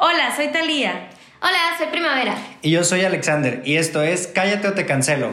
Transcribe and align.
Hola, 0.00 0.32
soy 0.36 0.52
Talía. 0.52 1.08
Hola, 1.42 1.76
soy 1.76 1.88
Primavera. 1.88 2.36
Y 2.62 2.70
yo 2.70 2.84
soy 2.84 3.00
Alexander, 3.02 3.62
y 3.64 3.78
esto 3.78 4.00
es 4.00 4.28
Cállate 4.28 4.68
o 4.68 4.72
te 4.72 4.86
cancelo. 4.86 5.30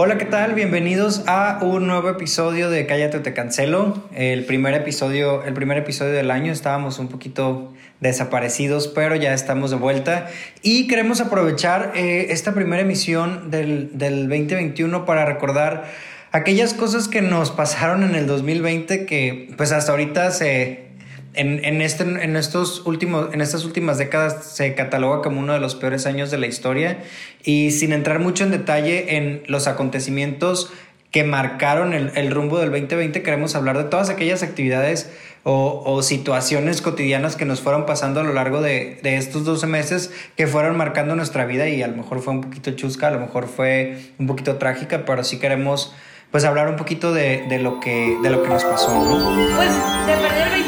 Hola, 0.00 0.16
¿qué 0.16 0.26
tal? 0.26 0.54
Bienvenidos 0.54 1.24
a 1.26 1.58
un 1.60 1.88
nuevo 1.88 2.08
episodio 2.08 2.70
de 2.70 2.86
Cállate 2.86 3.16
o 3.16 3.22
te 3.22 3.34
cancelo. 3.34 4.00
El 4.14 4.44
primer 4.44 4.74
episodio, 4.74 5.42
el 5.42 5.54
primer 5.54 5.76
episodio 5.76 6.12
del 6.12 6.30
año 6.30 6.52
estábamos 6.52 7.00
un 7.00 7.08
poquito 7.08 7.74
desaparecidos, 7.98 8.86
pero 8.86 9.16
ya 9.16 9.34
estamos 9.34 9.72
de 9.72 9.76
vuelta 9.76 10.28
y 10.62 10.86
queremos 10.86 11.20
aprovechar 11.20 11.94
eh, 11.96 12.28
esta 12.30 12.54
primera 12.54 12.80
emisión 12.80 13.50
del, 13.50 13.98
del 13.98 14.28
2021 14.28 15.04
para 15.04 15.24
recordar 15.24 15.90
aquellas 16.30 16.74
cosas 16.74 17.08
que 17.08 17.20
nos 17.20 17.50
pasaron 17.50 18.04
en 18.04 18.14
el 18.14 18.28
2020 18.28 19.04
que 19.04 19.52
pues 19.56 19.72
hasta 19.72 19.90
ahorita 19.90 20.30
se 20.30 20.87
en, 21.34 21.64
en, 21.64 21.82
este, 21.82 22.02
en, 22.02 22.36
estos 22.36 22.86
últimos, 22.86 23.32
en 23.32 23.40
estas 23.40 23.64
últimas 23.64 23.98
décadas 23.98 24.44
se 24.44 24.74
cataloga 24.74 25.22
como 25.22 25.40
uno 25.40 25.52
de 25.52 25.60
los 25.60 25.74
peores 25.74 26.06
años 26.06 26.30
de 26.30 26.38
la 26.38 26.46
historia 26.46 26.98
y 27.44 27.70
sin 27.70 27.92
entrar 27.92 28.18
mucho 28.18 28.44
en 28.44 28.50
detalle 28.50 29.16
en 29.16 29.42
los 29.46 29.66
acontecimientos 29.66 30.72
que 31.10 31.24
marcaron 31.24 31.94
el, 31.94 32.12
el 32.16 32.30
rumbo 32.30 32.58
del 32.58 32.70
2020, 32.70 33.22
queremos 33.22 33.54
hablar 33.54 33.78
de 33.78 33.84
todas 33.84 34.10
aquellas 34.10 34.42
actividades 34.42 35.10
o, 35.42 35.82
o, 35.86 36.02
situaciones 36.02 36.82
cotidianas 36.82 37.36
que 37.36 37.46
nos 37.46 37.60
fueron 37.60 37.86
pasando 37.86 38.20
a 38.20 38.24
lo 38.24 38.34
largo 38.34 38.60
de, 38.60 38.98
de, 39.02 39.16
estos 39.16 39.44
12 39.44 39.66
meses 39.66 40.12
que 40.36 40.46
fueron 40.46 40.76
marcando 40.76 41.16
nuestra 41.16 41.46
vida 41.46 41.68
y 41.68 41.82
a 41.82 41.88
lo 41.88 41.96
mejor 41.96 42.20
fue 42.20 42.34
un 42.34 42.42
poquito 42.42 42.72
chusca, 42.72 43.08
a 43.08 43.10
lo 43.10 43.20
mejor 43.20 43.48
fue 43.48 43.98
un 44.18 44.26
poquito 44.26 44.56
trágica, 44.56 45.04
pero 45.06 45.24
sí 45.24 45.38
queremos 45.38 45.94
pues 46.30 46.44
hablar 46.44 46.68
un 46.68 46.76
poquito 46.76 47.14
de, 47.14 47.46
de 47.48 47.58
lo, 47.58 47.80
que, 47.80 48.18
de 48.22 48.28
lo 48.30 48.42
que 48.42 48.48
nos 48.50 48.64
pasó, 48.64 48.92
¿no? 48.92 49.56
Pues 49.56 49.70
de 50.06 50.28
perder 50.28 50.52
el 50.52 50.67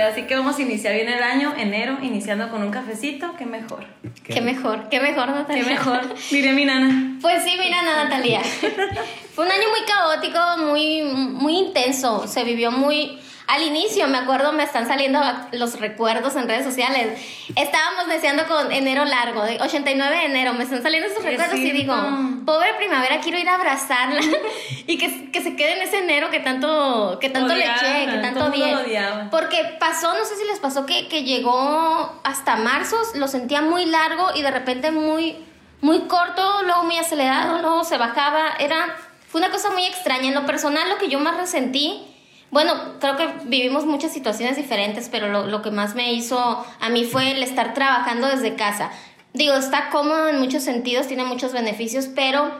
así 0.00 0.22
que 0.22 0.34
vamos 0.34 0.58
a 0.58 0.62
iniciar 0.62 0.94
bien 0.94 1.08
el 1.08 1.22
año, 1.22 1.54
enero, 1.56 1.98
iniciando 2.02 2.48
con 2.50 2.62
un 2.62 2.70
cafecito, 2.70 3.34
qué 3.36 3.46
mejor. 3.46 3.84
Qué, 4.24 4.40
mejor, 4.40 4.88
qué 4.88 5.00
mejor, 5.00 5.28
Natalia. 5.28 5.62
Qué 5.62 5.70
mejor, 5.70 6.14
diré 6.30 6.52
mi 6.52 6.64
nana. 6.64 7.18
Pues 7.20 7.42
sí, 7.44 7.56
mi 7.58 7.70
nana 7.70 8.04
Natalia. 8.04 8.40
Fue 9.34 9.44
un 9.44 9.50
año 9.50 9.68
muy 9.70 9.86
caótico, 9.86 10.38
muy, 10.58 11.02
muy 11.02 11.58
intenso, 11.58 12.26
se 12.26 12.44
vivió 12.44 12.70
muy 12.70 13.18
al 13.46 13.62
inicio, 13.62 14.08
me 14.08 14.18
acuerdo, 14.18 14.52
me 14.52 14.62
están 14.62 14.88
saliendo 14.88 15.20
los 15.52 15.78
recuerdos 15.78 16.34
en 16.36 16.48
redes 16.48 16.64
sociales. 16.64 17.20
Estábamos 17.56 18.06
deseando 18.08 18.46
con 18.46 18.72
enero 18.72 19.04
largo, 19.04 19.42
de 19.44 19.60
89 19.60 20.16
de 20.16 20.24
enero, 20.24 20.54
me 20.54 20.64
están 20.64 20.82
saliendo 20.82 21.08
esos 21.10 21.22
recuerdos 21.22 21.58
y 21.58 21.70
digo, 21.72 21.94
pobre 22.46 22.72
primavera, 22.74 23.20
quiero 23.20 23.38
ir 23.38 23.48
a 23.48 23.56
abrazarla 23.56 24.20
y 24.86 24.96
que, 24.96 25.30
que, 25.30 25.42
se 25.42 25.56
quede 25.56 25.74
en 25.74 25.82
ese 25.82 25.98
enero 25.98 26.30
que 26.30 26.40
tanto, 26.40 27.18
que 27.20 27.28
tanto 27.28 27.54
le 27.54 27.66
eché, 27.66 28.06
que 28.10 28.18
tanto 28.18 28.50
bien. 28.50 28.78
Porque 29.30 29.76
pasó, 29.78 30.14
no 30.14 30.24
sé 30.24 30.36
si 30.36 30.44
les 30.46 30.58
pasó 30.58 30.86
que, 30.86 31.08
que 31.08 31.24
llegó 31.24 32.20
hasta 32.24 32.56
marzo, 32.56 32.96
lo 33.14 33.28
sentía 33.28 33.60
muy 33.60 33.84
largo 33.84 34.28
y 34.34 34.40
de 34.40 34.50
repente 34.50 34.90
muy, 34.90 35.36
muy 35.82 36.00
corto, 36.02 36.62
luego 36.62 36.84
muy 36.84 36.96
acelerado, 36.96 37.58
luego 37.58 37.84
se 37.84 37.98
bajaba. 37.98 38.54
Era, 38.58 38.96
fue 39.28 39.42
una 39.42 39.50
cosa 39.50 39.70
muy 39.70 39.84
extraña. 39.84 40.28
En 40.28 40.34
lo 40.34 40.46
personal, 40.46 40.88
lo 40.88 40.96
que 40.96 41.08
yo 41.08 41.20
más 41.20 41.36
resentí 41.36 42.13
bueno, 42.54 42.72
creo 43.00 43.16
que 43.16 43.26
vivimos 43.46 43.84
muchas 43.84 44.12
situaciones 44.12 44.56
diferentes, 44.56 45.08
pero 45.10 45.28
lo, 45.28 45.48
lo, 45.48 45.60
que 45.60 45.72
más 45.72 45.96
me 45.96 46.12
hizo 46.12 46.64
a 46.80 46.88
mí 46.88 47.04
fue 47.04 47.32
el 47.32 47.42
estar 47.42 47.74
trabajando 47.74 48.28
desde 48.28 48.54
casa. 48.54 48.92
Digo, 49.32 49.54
está 49.54 49.90
cómodo 49.90 50.28
en 50.28 50.38
muchos 50.38 50.62
sentidos, 50.62 51.08
tiene 51.08 51.24
muchos 51.24 51.52
beneficios, 51.52 52.06
pero 52.14 52.52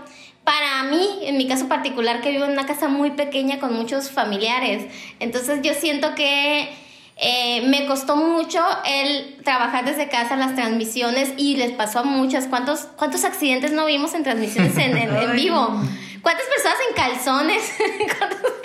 para 0.43 0.83
mí, 0.91 1.21
en 1.23 1.37
mi 1.37 1.47
caso 1.47 1.69
particular, 1.69 2.23
que 2.23 2.33
vivo 2.33 2.45
en 2.45 2.51
una 2.51 2.67
casa 2.67 2.89
muy 2.89 3.13
pequeña 3.13 3.61
con 3.61 3.73
muchos 3.73 4.11
familiares, 4.11 4.93
entonces 5.21 5.61
yo 5.63 5.75
siento 5.75 6.17
que 6.17 6.71
eh, 7.17 7.63
me 7.69 7.87
costó 7.87 8.17
mucho 8.17 8.61
el 8.85 9.37
trabajar 9.45 9.85
desde 9.85 10.09
casa 10.09 10.35
las 10.35 10.57
transmisiones 10.57 11.35
y 11.37 11.55
les 11.55 11.71
pasó 11.71 12.01
a 12.01 12.03
muchas. 12.03 12.49
¿Cuántos, 12.49 12.89
cuántos 12.97 13.25
accidentes 13.25 13.71
no 13.71 13.87
vimos 13.87 14.13
en 14.15 14.25
transmisiones 14.25 14.77
en, 14.77 14.97
en, 14.97 15.33
vivo? 15.37 15.81
¿Cuántas 16.25 16.47
personas 16.47 16.79
en 16.89 16.95
calzones? 16.97 17.73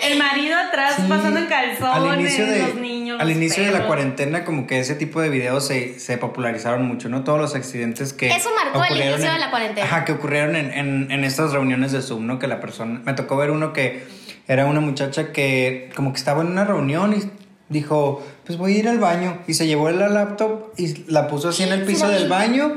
El 0.00 0.18
marido 0.18 0.56
atrás 0.56 0.94
pasando 1.06 1.40
en 1.40 1.46
calzones, 1.46 2.10
al 2.10 2.20
inicio 2.20 2.46
de, 2.46 2.58
los 2.62 2.74
niños. 2.76 3.20
Al 3.20 3.30
inicio 3.30 3.62
de 3.62 3.70
la 3.70 3.86
cuarentena, 3.86 4.46
como 4.46 4.66
que 4.66 4.80
ese 4.80 4.94
tipo 4.94 5.20
de 5.20 5.28
videos 5.28 5.66
se, 5.66 5.98
se, 6.00 6.16
popularizaron 6.16 6.88
mucho, 6.88 7.10
¿no? 7.10 7.22
Todos 7.22 7.38
los 7.38 7.54
accidentes 7.54 8.14
que. 8.14 8.30
Eso 8.30 8.48
marcó 8.56 8.82
el 8.82 8.98
inicio 8.98 9.26
en, 9.26 9.34
de 9.34 9.38
la 9.38 9.50
cuarentena. 9.50 9.86
Ajá, 9.86 10.06
que 10.06 10.12
ocurrieron 10.12 10.56
en, 10.56 10.72
en, 10.72 11.10
en 11.10 11.22
estas 11.22 11.52
reuniones 11.52 11.92
de 11.92 12.00
Zoom, 12.00 12.26
¿no? 12.26 12.38
Que 12.38 12.46
la 12.46 12.60
persona. 12.60 13.02
Me 13.04 13.12
tocó 13.12 13.36
ver 13.36 13.50
uno 13.50 13.74
que 13.74 14.04
era 14.48 14.64
una 14.64 14.80
muchacha 14.80 15.30
que, 15.32 15.90
como 15.94 16.14
que 16.14 16.18
estaba 16.18 16.40
en 16.40 16.48
una 16.48 16.64
reunión 16.64 17.12
y 17.14 17.30
dijo, 17.68 18.26
pues 18.46 18.58
voy 18.58 18.76
a 18.76 18.78
ir 18.78 18.88
al 18.88 18.98
baño. 18.98 19.42
Y 19.46 19.52
se 19.52 19.66
llevó 19.66 19.90
la 19.90 20.08
laptop 20.08 20.72
y 20.78 21.04
la 21.12 21.28
puso 21.28 21.50
así 21.50 21.62
en 21.62 21.72
el 21.72 21.84
piso 21.84 22.08
del 22.08 22.26
baño. 22.26 22.72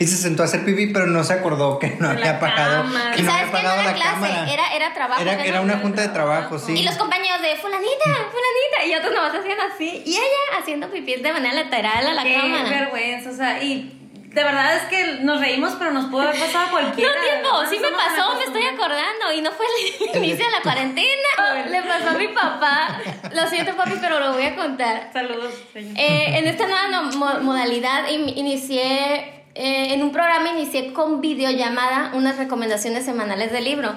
Y 0.00 0.06
se 0.06 0.16
sentó 0.16 0.42
a 0.42 0.46
hacer 0.46 0.64
pipí, 0.64 0.86
pero 0.88 1.06
no 1.06 1.24
se 1.24 1.32
acordó 1.32 1.78
que 1.78 1.96
no 1.98 2.08
había 2.08 2.32
apagado, 2.32 2.84
que 3.16 3.22
no 3.22 3.32
había 3.32 3.48
apagado 3.48 3.82
la 3.82 3.94
clase? 3.94 4.10
cámara. 4.12 4.52
Era, 4.52 4.72
era 4.74 4.94
trabajo. 4.94 5.20
Era, 5.20 5.44
era 5.44 5.60
una 5.60 5.78
junta 5.78 6.02
de 6.02 6.08
trabajo, 6.08 6.58
sí. 6.58 6.72
Y 6.72 6.84
los 6.84 6.94
compañeros 6.96 7.42
de 7.42 7.56
fulanita, 7.56 8.04
fulanita. 8.04 8.86
Y 8.86 8.94
otros 8.94 9.12
nomás 9.12 9.34
hacían 9.34 9.58
así. 9.60 10.02
Y 10.06 10.12
ella 10.12 10.58
haciendo 10.58 10.88
pipí 10.90 11.16
de 11.16 11.32
manera 11.32 11.52
lateral 11.54 12.06
a 12.06 12.14
la 12.14 12.22
Qué 12.22 12.34
cámara. 12.34 12.64
Qué 12.64 12.74
vergüenza, 12.74 13.30
o 13.30 13.34
sea, 13.34 13.62
y 13.62 13.98
de 14.32 14.44
verdad 14.44 14.76
es 14.76 14.82
que 14.84 15.24
nos 15.24 15.40
reímos, 15.40 15.74
pero 15.80 15.90
nos 15.90 16.04
pudo 16.06 16.22
haber 16.22 16.38
pasado 16.38 16.66
a 16.66 16.70
cualquiera. 16.70 17.10
No 17.12 17.18
entiendo, 17.18 17.66
sí 17.68 17.78
me 17.80 17.90
pasó, 17.90 18.36
me, 18.36 18.44
estoy 18.44 18.62
acordando. 18.62 19.32
Y 19.34 19.40
no 19.40 19.50
fue 19.50 19.66
el 19.66 20.16
inicio 20.22 20.44
de 20.44 20.52
la 20.52 20.62
cuarentena. 20.62 21.64
Le 21.68 21.82
pasó 21.82 22.10
a 22.10 22.12
mi 22.12 22.28
papá. 22.28 23.00
Lo 23.34 23.48
siento, 23.48 23.74
papi, 23.76 23.94
pero 24.00 24.20
lo 24.20 24.34
voy 24.34 24.44
a 24.44 24.54
contar. 24.54 25.10
Saludos, 25.12 25.54
señor. 25.72 25.98
Eh, 25.98 26.38
en 26.38 26.46
esta 26.46 26.68
nueva 26.68 27.40
modalidad 27.40 28.08
inicié 28.08 29.37
eh, 29.58 29.92
en 29.92 30.02
un 30.02 30.12
programa 30.12 30.50
inicié 30.50 30.92
con 30.92 31.20
videollamada 31.20 32.12
unas 32.14 32.36
recomendaciones 32.36 33.04
semanales 33.04 33.50
de 33.50 33.60
libro. 33.60 33.92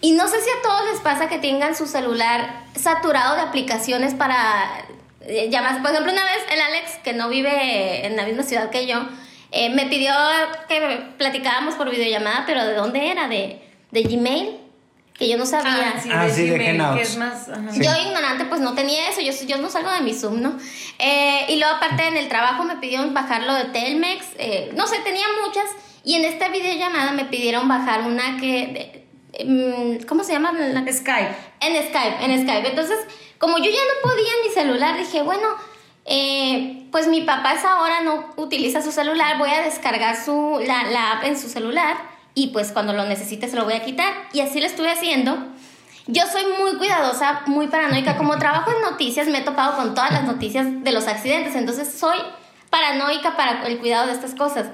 Y 0.00 0.10
no 0.10 0.26
sé 0.26 0.40
si 0.40 0.50
a 0.50 0.60
todos 0.60 0.90
les 0.90 1.00
pasa 1.02 1.28
que 1.28 1.38
tengan 1.38 1.76
su 1.76 1.86
celular 1.86 2.64
saturado 2.74 3.36
de 3.36 3.42
aplicaciones 3.42 4.12
para 4.12 4.84
eh. 5.20 5.48
Por 5.50 5.90
ejemplo, 5.92 6.12
una 6.12 6.24
vez 6.24 6.42
el 6.52 6.60
Alex, 6.60 6.98
que 7.04 7.12
no 7.12 7.28
vive 7.28 8.04
en 8.04 8.16
la 8.16 8.24
misma 8.24 8.42
ciudad 8.42 8.70
que 8.70 8.88
yo, 8.88 9.06
eh, 9.52 9.70
me 9.70 9.86
pidió 9.86 10.12
que 10.68 10.80
platicáramos 11.16 11.76
por 11.76 11.90
videollamada, 11.90 12.42
pero 12.44 12.66
¿de 12.66 12.74
dónde 12.74 13.12
era? 13.12 13.28
¿De, 13.28 13.62
de 13.92 14.02
Gmail? 14.02 14.63
Que 15.18 15.28
yo 15.28 15.36
no 15.36 15.46
sabía. 15.46 15.94
Ah, 15.96 16.00
sí, 16.02 16.08
Ah, 16.12 16.24
de 16.26 16.32
sí, 16.34 16.46
que 16.46 17.02
es 17.02 17.16
más. 17.16 17.48
ajá. 17.48 17.70
Sí. 17.72 17.80
Yo 17.84 17.90
ignorante 18.04 18.44
pues 18.46 18.60
no 18.60 18.74
tenía 18.74 19.08
eso, 19.08 19.20
yo, 19.20 19.32
yo 19.46 19.58
no 19.58 19.70
salgo 19.70 19.90
de 19.92 20.00
mi 20.00 20.12
Zoom, 20.12 20.40
¿no? 20.42 20.56
Eh, 20.98 21.46
y 21.48 21.56
luego 21.58 21.76
aparte 21.76 22.08
en 22.08 22.16
el 22.16 22.28
trabajo 22.28 22.64
me 22.64 22.76
pidieron 22.76 23.14
bajarlo 23.14 23.54
de 23.54 23.64
Telmex, 23.66 24.26
eh, 24.38 24.72
no 24.76 24.86
sé, 24.86 24.98
tenía 25.04 25.26
muchas. 25.46 25.66
Y 26.04 26.16
en 26.16 26.24
esta 26.24 26.48
videollamada 26.48 27.12
me 27.12 27.24
pidieron 27.26 27.68
bajar 27.68 28.02
una 28.02 28.36
que... 28.40 29.04
de- 29.32 29.44
mm, 29.44 30.04
¿Cómo 30.06 30.22
se 30.24 30.32
llama? 30.32 30.52
La- 30.52 30.80
Skype. 30.92 31.34
En 31.60 31.74
Skype, 31.88 32.24
en 32.24 32.46
Skype. 32.46 32.68
Entonces, 32.68 32.98
como 33.38 33.56
yo 33.58 33.64
ya 33.70 33.70
no 33.70 34.10
podía 34.10 34.28
en 34.42 34.48
mi 34.48 34.52
celular, 34.54 34.98
dije, 34.98 35.22
bueno, 35.22 35.46
eh, 36.06 36.86
pues 36.92 37.06
mi 37.08 37.22
papá 37.22 37.50
a 37.50 37.54
esa 37.54 37.80
hora 37.80 38.00
no 38.02 38.32
utiliza 38.36 38.82
su 38.82 38.92
celular, 38.92 39.38
voy 39.38 39.50
a 39.50 39.62
descargar 39.62 40.22
su, 40.22 40.60
la, 40.66 40.84
la 40.90 41.12
app 41.12 41.24
en 41.24 41.38
su 41.38 41.48
celular 41.48 41.96
y 42.34 42.48
pues 42.48 42.72
cuando 42.72 42.92
lo 42.92 43.04
necesite 43.04 43.48
se 43.48 43.56
lo 43.56 43.64
voy 43.64 43.74
a 43.74 43.84
quitar. 43.84 44.12
Y 44.32 44.40
así 44.40 44.60
lo 44.60 44.66
estuve 44.66 44.90
haciendo. 44.90 45.36
Yo 46.06 46.24
soy 46.26 46.42
muy 46.58 46.76
cuidadosa, 46.76 47.42
muy 47.46 47.68
paranoica. 47.68 48.16
Como 48.16 48.38
trabajo 48.38 48.70
en 48.72 48.82
noticias, 48.82 49.28
me 49.28 49.38
he 49.38 49.42
topado 49.42 49.76
con 49.76 49.94
todas 49.94 50.12
las 50.12 50.24
noticias 50.24 50.66
de 50.82 50.92
los 50.92 51.06
accidentes. 51.06 51.54
Entonces 51.54 51.92
soy 51.92 52.18
paranoica 52.70 53.36
para 53.36 53.66
el 53.66 53.78
cuidado 53.78 54.06
de 54.06 54.12
estas 54.12 54.34
cosas. 54.34 54.66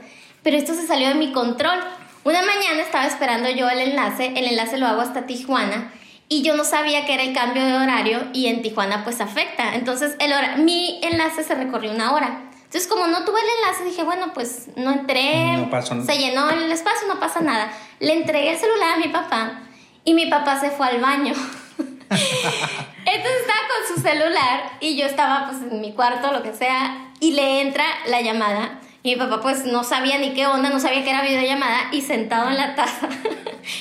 Pero 0.43 0.57
esto 0.57 0.75
se 0.75 0.87
salió 0.87 1.09
de 1.09 1.15
mi 1.15 1.33
control. 1.33 1.79
Una 2.25 2.43
mañana 2.43 2.83
estaba 2.83 3.07
esperando 3.07 3.51
yo 3.51 3.69
el 3.69 3.79
enlace. 3.79 4.33
El 4.37 4.47
enlace 4.47 4.79
lo 4.79 4.87
hago 4.87 5.03
hasta 5.03 5.27
Tijuana. 5.27 5.93
Y 6.29 6.43
yo 6.43 6.55
no 6.57 6.65
sabía 6.65 7.05
que 7.05 7.15
era 7.15 7.25
el 7.25 7.35
cambio 7.35 7.65
de 7.65 7.75
horario 7.75 8.21
y 8.33 8.47
en 8.47 8.63
Tijuana 8.63 9.05
pues 9.05 9.21
afecta. 9.21 9.75
Entonces 9.75 10.17
el 10.19 10.33
mi 10.63 11.01
enlace 11.03 11.43
se 11.43 11.55
recorrió 11.55 11.91
una 11.91 12.15
hora. 12.15 12.50
Entonces 12.71 12.89
como 12.89 13.09
no 13.09 13.25
tuve 13.25 13.41
el 13.41 13.47
enlace 13.59 13.83
dije, 13.85 14.05
bueno, 14.05 14.33
pues 14.33 14.69
no 14.77 14.93
entré, 14.93 15.57
No 15.57 15.69
pasó 15.71 15.97
nada. 15.97 16.07
se 16.07 16.21
llenó 16.21 16.49
el 16.51 16.71
espacio, 16.71 17.09
no 17.09 17.19
pasa 17.19 17.41
nada. 17.41 17.73
Le 17.99 18.13
entregué 18.13 18.53
el 18.53 18.59
celular 18.59 18.93
a 18.95 18.97
mi 18.99 19.09
papá 19.09 19.63
y 20.05 20.15
mi 20.15 20.27
papá 20.27 20.61
se 20.61 20.71
fue 20.71 20.87
al 20.87 21.01
baño. 21.01 21.33
Entonces 22.11 23.41
estaba 23.41 23.61
con 23.67 23.97
su 23.97 24.01
celular 24.01 24.71
y 24.79 24.97
yo 24.97 25.05
estaba 25.07 25.49
pues 25.51 25.61
en 25.73 25.81
mi 25.81 25.95
cuarto, 25.95 26.31
lo 26.31 26.45
que 26.45 26.55
sea, 26.55 27.09
y 27.19 27.33
le 27.33 27.61
entra 27.63 27.85
la 28.07 28.21
llamada. 28.21 28.79
Y 29.03 29.17
mi 29.17 29.17
papá 29.17 29.41
pues 29.41 29.65
no 29.65 29.83
sabía 29.83 30.19
ni 30.19 30.33
qué 30.35 30.47
onda, 30.47 30.69
no 30.71 30.79
sabía 30.79 31.03
que 31.03 31.11
era 31.11 31.23
videollamada 31.23 31.89
y 31.91 32.03
sentado 32.03 32.51
en 32.51 32.57
la 32.57 32.77
taza 32.77 33.09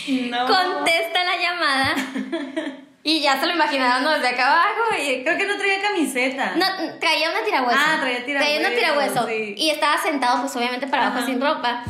No. 0.08 0.48
contesta 0.48 1.24
la 1.26 1.38
llamada 1.40 1.96
Y 3.04 3.22
ya 3.22 3.40
se 3.40 3.46
lo 3.48 3.54
imaginaron 3.54 4.04
¿no? 4.04 4.12
desde 4.12 4.28
acá 4.30 4.52
abajo. 4.52 5.02
Y 5.02 5.24
Creo 5.24 5.38
que 5.38 5.46
no 5.48 5.58
traía 5.58 5.82
camiseta. 5.82 6.54
no, 6.56 6.66
traía 7.00 7.30
una 7.32 7.44
tirahueso. 7.44 7.80
Ah, 7.82 7.98
traía 8.02 8.26
tirahueso, 8.26 8.52
Traía 8.54 8.60
una 8.68 8.70
tirahueso. 8.78 9.28
sí. 9.28 9.54
Y 9.58 9.70
estaba 9.70 9.98
sentado, 10.02 10.42
pues 10.42 10.56
obviamente 10.56 10.86
para 10.88 11.04
abajo 11.08 11.20
Ajá. 11.20 11.26
sin 11.26 11.40
ropa. 11.42 11.84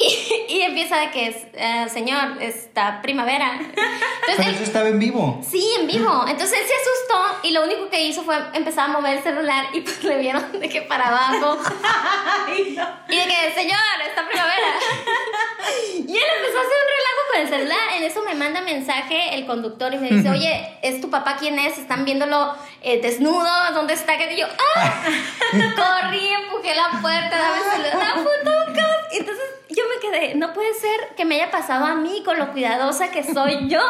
Y, 0.00 0.44
y 0.48 0.62
empieza 0.62 0.96
de 0.96 1.10
que, 1.10 1.26
es, 1.28 1.36
eh, 1.52 1.86
señor, 1.92 2.40
está 2.40 3.02
primavera. 3.02 3.52
Entonces 3.60 4.36
Pero 4.36 4.50
eso 4.50 4.62
estaba 4.64 4.88
en 4.88 4.98
vivo. 4.98 5.40
Sí, 5.48 5.64
en 5.78 5.86
vivo. 5.86 6.24
Entonces 6.26 6.58
él 6.58 6.66
se 6.66 6.74
asustó 6.74 7.46
y 7.46 7.50
lo 7.50 7.64
único 7.64 7.90
que 7.90 8.02
hizo 8.02 8.22
fue 8.22 8.36
empezar 8.54 8.88
a 8.88 8.92
mover 8.92 9.18
el 9.18 9.22
celular 9.22 9.66
y 9.74 9.82
pues 9.82 10.02
le 10.02 10.18
vieron 10.18 10.58
de 10.58 10.68
que 10.68 10.82
para 10.82 11.08
abajo. 11.08 11.58
Ay, 12.46 12.74
no. 12.76 12.88
Y 13.08 13.16
de 13.16 13.26
que, 13.26 13.54
señor, 13.54 13.78
está 14.08 14.26
primavera. 14.26 14.68
Y 15.94 16.16
él 16.16 16.24
empezó 16.38 16.58
a 16.58 16.62
hacer 16.62 16.76
un 16.80 16.90
relajo 16.96 17.20
con 17.30 17.40
el 17.42 17.48
celular. 17.48 17.96
En 17.96 18.04
eso 18.04 18.22
me 18.22 18.34
manda 18.34 18.62
mensaje 18.62 19.34
el 19.34 19.46
conductor 19.46 19.92
y 19.92 19.98
me 19.98 20.08
dice, 20.08 20.30
oye, 20.30 20.78
¿es 20.82 21.00
tu 21.00 21.10
papá 21.10 21.36
quién 21.38 21.58
es? 21.58 21.78
¿Están 21.78 22.06
viéndolo 22.06 22.54
eh, 22.82 23.00
desnudo? 23.02 23.50
¿Dónde 23.74 23.94
está? 23.94 24.14
Y 24.14 24.36
yo, 24.36 24.46
¡ah! 24.76 25.02
Corrí, 26.02 26.28
empujé 26.28 26.74
la 26.74 27.00
puerta, 27.00 27.38
dame 27.38 27.58
el 27.58 27.84
celular, 27.84 28.14
fue 28.22 28.32
todo 28.44 28.60
quedé, 30.10 30.34
no 30.34 30.52
puede 30.52 30.72
ser 30.74 31.14
que 31.16 31.24
me 31.24 31.36
haya 31.36 31.50
pasado 31.50 31.84
a 31.86 31.94
mí 31.94 32.22
con 32.24 32.38
lo 32.38 32.52
cuidadosa 32.52 33.10
que 33.10 33.22
soy 33.22 33.68
yo. 33.68 33.80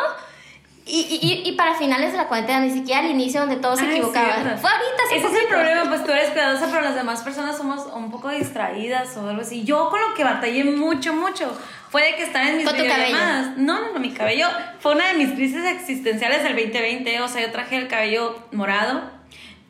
Y, 0.87 1.03
y, 1.23 1.49
y 1.49 1.53
para 1.53 1.75
finales 1.75 2.11
de 2.11 2.19
la 2.19 2.27
cuarentena, 2.27 2.61
ni 2.61 2.71
siquiera 2.73 3.01
al 3.01 3.11
inicio 3.11 3.41
donde 3.41 3.57
todos 3.57 3.79
se 3.79 3.85
Ah, 3.85 3.91
equivocaban. 3.93 4.43
cierto. 4.43 4.61
Fue 4.61 4.71
ahorita, 4.71 5.03
Ese 5.15 5.27
es 5.37 5.43
el 5.43 5.49
problema, 5.49 5.85
pues 5.89 6.05
tú 6.05 6.11
eres 6.11 6.31
cuidadosa, 6.31 6.67
pero 6.69 6.81
las 6.81 6.95
demás 6.97 7.21
personas 7.23 7.57
somos 7.57 7.87
un 7.95 8.11
poco 8.11 8.29
distraídas 8.31 9.17
o 9.17 9.29
algo 9.29 9.43
así. 9.43 9.63
Yo 9.63 9.89
con 9.89 10.01
lo 10.01 10.15
que 10.15 10.25
batallé 10.25 10.65
mucho, 10.65 11.13
mucho 11.13 11.57
fue 11.91 12.03
de 12.07 12.15
que 12.17 12.25
estaba 12.25 12.49
en 12.49 12.57
mis 12.57 12.67
Con 12.67 12.77
tu 12.77 12.83
videollamadas. 12.83 13.57
No, 13.59 13.81
no, 13.81 13.93
no, 13.93 14.01
mi 14.01 14.11
cabello 14.13 14.49
fue 14.81 14.93
una 14.93 15.07
de 15.09 15.15
mis 15.15 15.31
crisis 15.33 15.65
existenciales 15.65 16.43
del 16.43 16.57
2020. 16.57 17.21
O 17.21 17.29
sea, 17.29 17.43
yo 17.43 17.53
traje 17.53 17.77
el 17.77 17.87
cabello 17.87 18.37
morado, 18.51 19.03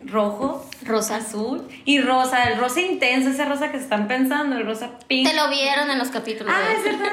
rojo, 0.05 0.69
Rosa. 0.85 1.17
azul 1.17 1.69
y 1.85 2.01
rosa. 2.01 2.45
El 2.45 2.59
rosa 2.59 2.81
intenso, 2.81 3.31
ese 3.31 3.45
rosa 3.45 3.71
que 3.71 3.79
se 3.79 3.85
están 3.85 4.09
pensando, 4.09 4.57
el 4.57 4.67
rosa 4.67 4.99
pink. 5.07 5.29
Te 5.29 5.35
lo 5.35 5.49
vieron 5.51 5.91
en 5.91 5.99
los 5.99 6.09
capítulos. 6.09 6.53
Ah, 6.55 6.73
es 6.77 6.85
verdad. 6.85 7.13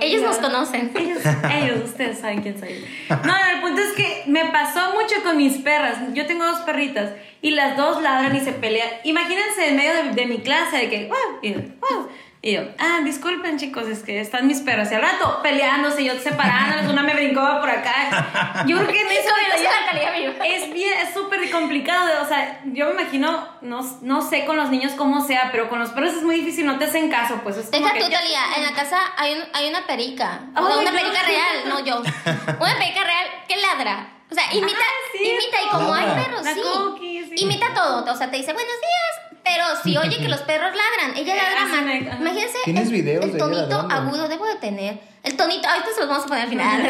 Ellos 0.00 0.22
nos 0.22 0.38
conocen. 0.38 0.90
Ellos, 0.96 1.22
ellos, 1.52 1.84
ustedes 1.84 2.18
saben 2.18 2.42
quién 2.42 2.58
soy. 2.58 2.84
No, 3.08 3.16
no, 3.24 3.34
el 3.54 3.60
punto 3.60 3.80
es 3.80 3.92
que 3.92 4.24
me 4.26 4.46
pasó 4.46 4.92
mucho 4.92 5.22
con 5.22 5.36
mis 5.36 5.58
perras. 5.58 5.98
Yo 6.12 6.26
tengo 6.26 6.44
dos 6.44 6.60
perritas 6.60 7.12
y 7.40 7.50
las 7.50 7.76
dos 7.76 8.02
ladran 8.02 8.34
y 8.34 8.40
se 8.40 8.52
pelean. 8.52 8.88
Imagínense 9.04 9.68
en 9.68 9.76
medio 9.76 9.94
de, 9.94 10.10
de 10.10 10.26
mi 10.26 10.38
clase 10.38 10.76
de 10.76 10.90
que, 10.90 11.06
wow, 11.06 11.38
y, 11.42 11.52
wow. 11.52 12.08
Y 12.44 12.54
yo, 12.54 12.62
ah, 12.80 12.98
disculpen 13.04 13.56
chicos, 13.56 13.86
es 13.86 14.00
que 14.02 14.20
están 14.20 14.48
mis 14.48 14.58
perras. 14.62 14.90
Y 14.90 14.96
al 14.96 15.02
rato 15.02 15.38
peleándose, 15.44 16.02
yo 16.04 16.18
separándolas, 16.18 16.88
una 16.88 17.04
me 17.04 17.14
brincaba 17.14 17.60
por 17.60 17.70
acá. 17.70 18.64
Yo 18.66 18.78
creo 18.78 18.88
que 18.88 19.00
en 19.00 19.06
eso 19.12 19.28
Comiéndose 19.32 19.62
la 19.62 19.86
calidad 19.88 20.12
viva. 20.32 20.44
es 20.46 20.72
bien, 20.74 20.92
es 21.06 21.14
súper 21.14 21.48
complicado. 21.52 22.04
de- 22.08 22.16
O 22.18 22.26
sea, 22.26 22.60
yo 22.64 22.86
me 22.86 23.02
imagino, 23.02 23.48
no, 23.60 23.82
no 24.02 24.28
sé 24.28 24.44
con 24.44 24.56
los 24.56 24.70
niños 24.70 24.90
cómo 24.96 25.24
sea, 25.24 25.50
pero 25.52 25.68
con 25.68 25.78
los 25.78 25.90
perros 25.90 26.14
es 26.14 26.22
muy 26.24 26.34
difícil, 26.40 26.66
no 26.66 26.78
te 26.80 26.86
hacen 26.86 27.08
caso, 27.10 27.38
pues 27.44 27.58
es 27.58 27.70
como 27.70 27.86
Deja 27.86 27.98
tú, 28.04 28.10
Talía, 28.10 28.40
en 28.56 28.64
la 28.64 28.72
casa 28.72 28.98
hay, 29.16 29.34
un- 29.34 29.46
hay 29.52 29.68
una 29.68 29.86
perica. 29.86 30.40
O 30.56 30.66
sea, 30.66 30.78
una 30.78 30.90
no. 30.90 30.98
perica 30.98 31.22
real, 31.22 31.68
no 31.68 31.84
yo. 31.84 32.00
Una 32.60 32.74
perica 32.76 33.04
real 33.04 33.26
que 33.46 33.56
ladra. 33.58 34.08
O 34.28 34.34
sea, 34.34 34.52
imita, 34.52 34.78
Ah, 34.80 35.16
imita 35.16 35.56
y 35.64 35.68
como 35.68 35.94
hay 35.94 36.06
perros, 36.24 36.42
La 36.42 36.54
sí. 36.54 36.60
cookie, 36.60 37.24
sí. 37.24 37.34
Imita 37.44 37.72
todo. 37.72 38.12
O 38.12 38.16
sea, 38.16 38.28
te 38.32 38.38
dice 38.38 38.52
buenos 38.52 38.72
días. 38.72 39.31
Pero 39.44 39.64
si 39.82 39.96
oye 39.98 40.18
que 40.18 40.28
los 40.28 40.40
perros 40.42 40.70
ladran, 40.70 41.16
ella 41.16 41.34
ladra 41.34 41.64
Hace 41.64 41.82
más. 41.82 42.20
Imagínense 42.20 42.58
¿Tienes 42.64 42.86
el, 42.88 42.92
videos 42.92 43.36
tonito 43.36 43.86
agudo, 43.90 44.28
debo 44.28 44.46
de 44.46 44.56
tener. 44.56 45.00
El 45.22 45.36
tonito, 45.36 45.68
ahorita 45.68 45.88
se 45.94 46.00
los 46.00 46.08
vamos 46.08 46.24
a 46.24 46.28
poner 46.28 46.42
al 46.44 46.50
final. 46.50 46.80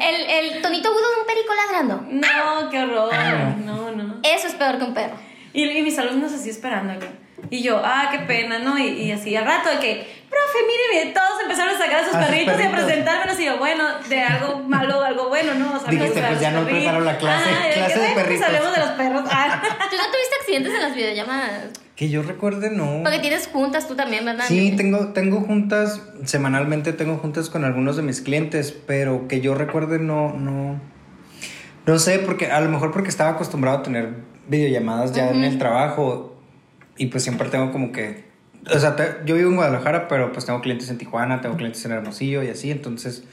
El, 0.00 0.30
el 0.30 0.62
tonito 0.62 0.88
agudo 0.88 1.10
de 1.14 1.20
un 1.20 1.26
perico 1.26 1.54
ladrando. 1.54 2.04
No, 2.10 2.70
qué 2.70 2.80
horror. 2.80 3.10
Ah. 3.12 3.54
No, 3.64 3.90
no. 3.90 4.20
Eso 4.22 4.46
es 4.46 4.54
peor 4.54 4.78
que 4.78 4.84
un 4.84 4.94
perro. 4.94 5.16
Y, 5.52 5.64
y 5.64 5.82
mis 5.82 5.98
alumnos 5.98 6.32
así 6.32 6.50
esperándolo. 6.50 7.06
Y 7.48 7.62
yo, 7.62 7.80
ah, 7.84 8.08
qué 8.12 8.18
pena, 8.20 8.58
¿no? 8.58 8.78
Y, 8.78 8.88
y 8.88 9.12
así 9.12 9.34
al 9.34 9.44
rato 9.46 9.70
de 9.70 9.78
que, 9.78 10.06
profe, 10.28 10.58
mire, 10.66 10.82
mire, 11.04 11.14
todos 11.14 11.40
empezaron 11.42 11.74
a 11.74 11.78
sacar 11.78 11.96
a 12.00 12.04
sus 12.04 12.14
A 12.14 12.18
sus 12.20 12.26
perritos 12.28 12.60
y 12.60 12.62
a 12.62 12.70
presentármelos. 12.70 13.40
Y 13.40 13.44
yo, 13.46 13.58
bueno, 13.58 13.84
de 14.08 14.20
algo 14.22 14.58
malo, 14.68 15.02
algo 15.02 15.28
bueno, 15.28 15.54
¿no? 15.54 15.74
O 15.76 15.78
sea, 15.80 15.88
me 15.90 15.96
Dijiste, 15.98 16.22
pues, 16.22 16.40
ya 16.40 16.50
no 16.50 16.60
perritos. 16.64 16.82
preparo 16.84 17.00
la 17.04 17.18
clase, 17.18 17.50
Ah, 17.50 17.68
clase 17.74 17.98
de 17.98 18.06
"Ay, 18.06 18.12
pues, 18.14 18.24
perritos". 18.26 18.46
hablemos 18.46 18.74
de 18.74 18.80
los 18.80 18.90
perros. 18.90 19.22
Ah. 19.32 19.62
¿Tú 19.62 19.96
no 19.96 20.02
tuviste 20.04 20.36
accidentes 20.40 20.74
en 20.74 20.80
las 20.82 20.94
videollamadas? 20.94 21.64
Que 21.96 22.08
yo 22.08 22.22
recuerde, 22.22 22.70
no. 22.70 23.00
Porque 23.02 23.18
tienes 23.18 23.48
juntas 23.52 23.86
tú 23.88 23.94
también, 23.96 24.24
¿verdad? 24.24 24.44
Sí, 24.48 24.74
tengo, 24.76 25.08
tengo 25.08 25.40
juntas, 25.40 26.00
semanalmente 26.24 26.92
tengo 26.92 27.16
juntas 27.18 27.50
con 27.50 27.64
algunos 27.64 27.96
de 27.96 28.02
mis 28.02 28.20
clientes, 28.22 28.72
pero 28.86 29.28
que 29.28 29.40
yo 29.40 29.54
recuerde 29.54 29.98
no, 29.98 30.32
no, 30.32 30.80
no 31.86 31.98
sé, 31.98 32.18
porque 32.20 32.50
a 32.50 32.60
lo 32.60 32.70
mejor 32.70 32.90
porque 32.92 33.08
estaba 33.10 33.30
acostumbrado 33.30 33.78
a 33.78 33.82
tener 33.82 34.14
videollamadas 34.48 35.12
ya 35.12 35.28
en 35.30 35.44
el 35.44 35.58
trabajo 35.58 36.29
y 37.00 37.06
pues 37.06 37.22
siempre 37.22 37.48
tengo 37.48 37.72
como 37.72 37.92
que, 37.92 38.24
o 38.74 38.78
sea, 38.78 38.94
te- 38.94 39.16
yo 39.24 39.34
vivo 39.34 39.48
en 39.48 39.56
Guadalajara, 39.56 40.06
pero 40.06 40.32
pues 40.32 40.44
tengo 40.44 40.60
clientes 40.60 40.90
en 40.90 40.98
Tijuana, 40.98 41.40
tengo 41.40 41.56
clientes 41.56 41.82
en 41.86 41.92
Hermosillo 41.92 42.42
y 42.42 42.48
así, 42.48 42.70
entonces, 42.70 43.24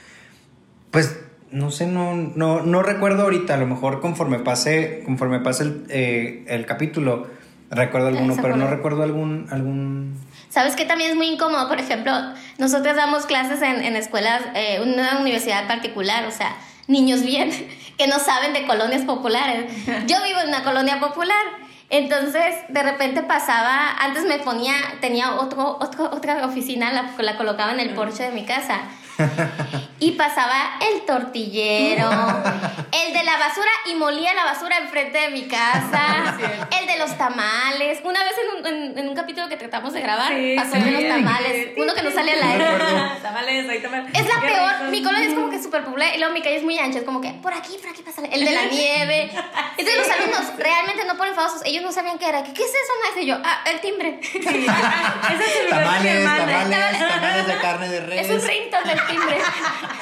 pues 0.92 1.20
no 1.52 1.70
sé, 1.72 1.86
no, 1.86 2.14
no, 2.16 2.62
no 2.62 2.82
recuerdo 2.84 3.24
ahorita, 3.24 3.56
a 3.56 3.58
lo 3.58 3.68
mejor 3.68 4.00
conforme 4.00 4.40
pase, 4.40 5.02
conforme 5.06 5.40
pase 5.42 5.64
el, 5.64 5.86
eh, 5.90 6.46
el 6.48 6.66
capítulo, 6.66 7.28
recuerdo 7.70 8.08
alguno, 8.08 8.36
pero 8.42 8.56
no 8.56 8.68
recuerdo 8.70 9.04
algún, 9.04 9.48
algún 9.52 10.16
¿Sabes 10.50 10.76
qué 10.78 10.86
también 10.86 11.12
es 11.12 11.18
muy 11.18 11.28
incómodo? 11.28 11.68
Por 11.68 11.80
ejemplo, 11.80 12.14
nosotros 12.58 12.96
damos 12.96 13.26
clases 13.26 13.62
en, 13.62 13.84
en 13.84 13.98
escuelas, 13.98 14.42
eh, 14.56 14.80
una 14.82 15.20
universidad 15.20 15.68
particular, 15.68 16.26
o 16.26 16.32
sea, 16.32 16.56
niños 16.88 17.22
bien, 17.22 17.52
que 17.98 18.08
no 18.08 18.18
saben 18.20 18.54
de 18.54 18.66
colonias 18.66 19.02
populares. 19.04 19.66
Yo 20.08 20.16
vivo 20.24 20.40
en 20.42 20.48
una 20.48 20.64
colonia 20.64 21.02
popular. 21.02 21.67
Entonces, 21.90 22.56
de 22.70 22.84
repente 22.84 23.24
pasaba, 23.24 23.92
antes 24.00 24.26
me 24.26 24.40
ponía, 24.40 24.74
tenía 25.00 25.36
otro, 25.36 25.78
otro- 25.80 26.12
otra 26.12 26.46
oficina, 26.46 26.92
la, 26.92 27.12
la 27.18 27.38
colocaba 27.38 27.72
en 27.72 27.80
el 27.80 27.92
porche 27.96 28.24
de 28.24 28.32
mi 28.32 28.46
casa. 28.46 28.82
Pasaba 30.18 30.78
el 30.82 31.06
tortillero, 31.06 32.10
el 33.06 33.14
de 33.14 33.24
la 33.24 33.38
basura 33.38 33.70
y 33.86 33.96
molía 33.96 34.34
la 34.34 34.46
basura 34.46 34.78
enfrente 34.80 35.18
de 35.20 35.30
mi 35.30 35.48
casa, 35.48 36.36
el 36.80 36.88
de 36.88 36.98
los 36.98 37.18
tamales. 37.18 38.00
Una 38.04 38.24
vez 38.24 38.34
en 38.38 38.60
un, 38.60 38.68
en- 38.68 38.98
en 38.98 39.10
un 39.10 39.16
capítulo 39.16 39.48
que 39.48 39.58
tratamos 39.58 39.94
de 39.94 40.02
grabar, 40.02 40.34
Sí, 40.34 40.56
pasó 40.58 40.74
sí. 40.76 40.82
de 40.82 40.92
los 40.92 41.08
tamales, 41.08 41.70
uno 41.78 41.94
que 41.94 42.02
no 42.04 42.12
sale 42.12 42.34
al 42.34 42.44
aire. 42.44 42.66
Tamales, 43.22 43.70
ahí 43.70 43.80
tamales. 43.82 44.12
Es 44.14 44.28
la 44.28 44.42
peor, 44.42 44.90
mi 44.90 45.04
colonia 45.04 45.28
es 45.28 45.34
como 45.36 45.50
que 45.50 45.62
súper 45.62 45.84
popular 45.84 46.10
y 46.16 46.18
luego 46.20 46.34
mi 46.34 46.42
calle 46.42 46.58
es 46.58 46.64
muy 46.64 46.78
ancha, 46.80 47.00
es 47.00 47.06
como 47.06 47.22
que 47.22 47.32
por 47.34 47.54
aquí, 47.54 47.78
por 47.82 47.90
aquí 47.92 48.02
pasa 48.02 48.22
el 48.26 48.44
de 48.46 48.52
la 48.52 48.66
nieve. 48.66 49.30
Entonces 49.78 49.98
los 49.98 50.10
alumnos 50.10 50.58
realmente 50.58 51.04
no 51.06 51.16
ponen 51.18 51.36
famosos, 51.36 51.62
ellos 51.66 51.84
no 51.84 51.92
sabían 51.92 52.18
qué 52.18 52.28
era, 52.30 52.44
¿qué 52.44 52.52
es 52.52 52.70
eso, 52.70 52.94
maestro? 53.02 53.22
Y 53.22 53.26
yo, 53.28 53.38
ah, 53.44 53.64
el 53.72 53.80
timbre. 53.82 54.20
Sí. 54.22 54.40
Ese 54.40 55.44
es 55.44 55.56
el 55.64 55.70
Tamales, 55.70 56.24
tamales, 56.26 57.00
tamales 57.00 57.48
de 57.48 57.58
carne 57.58 57.90
de 57.90 58.00
res. 58.02 58.22
Es 58.30 58.32
un 58.42 58.48
ringtone 58.48 58.96
del 58.96 59.08
timbre. 59.08 59.38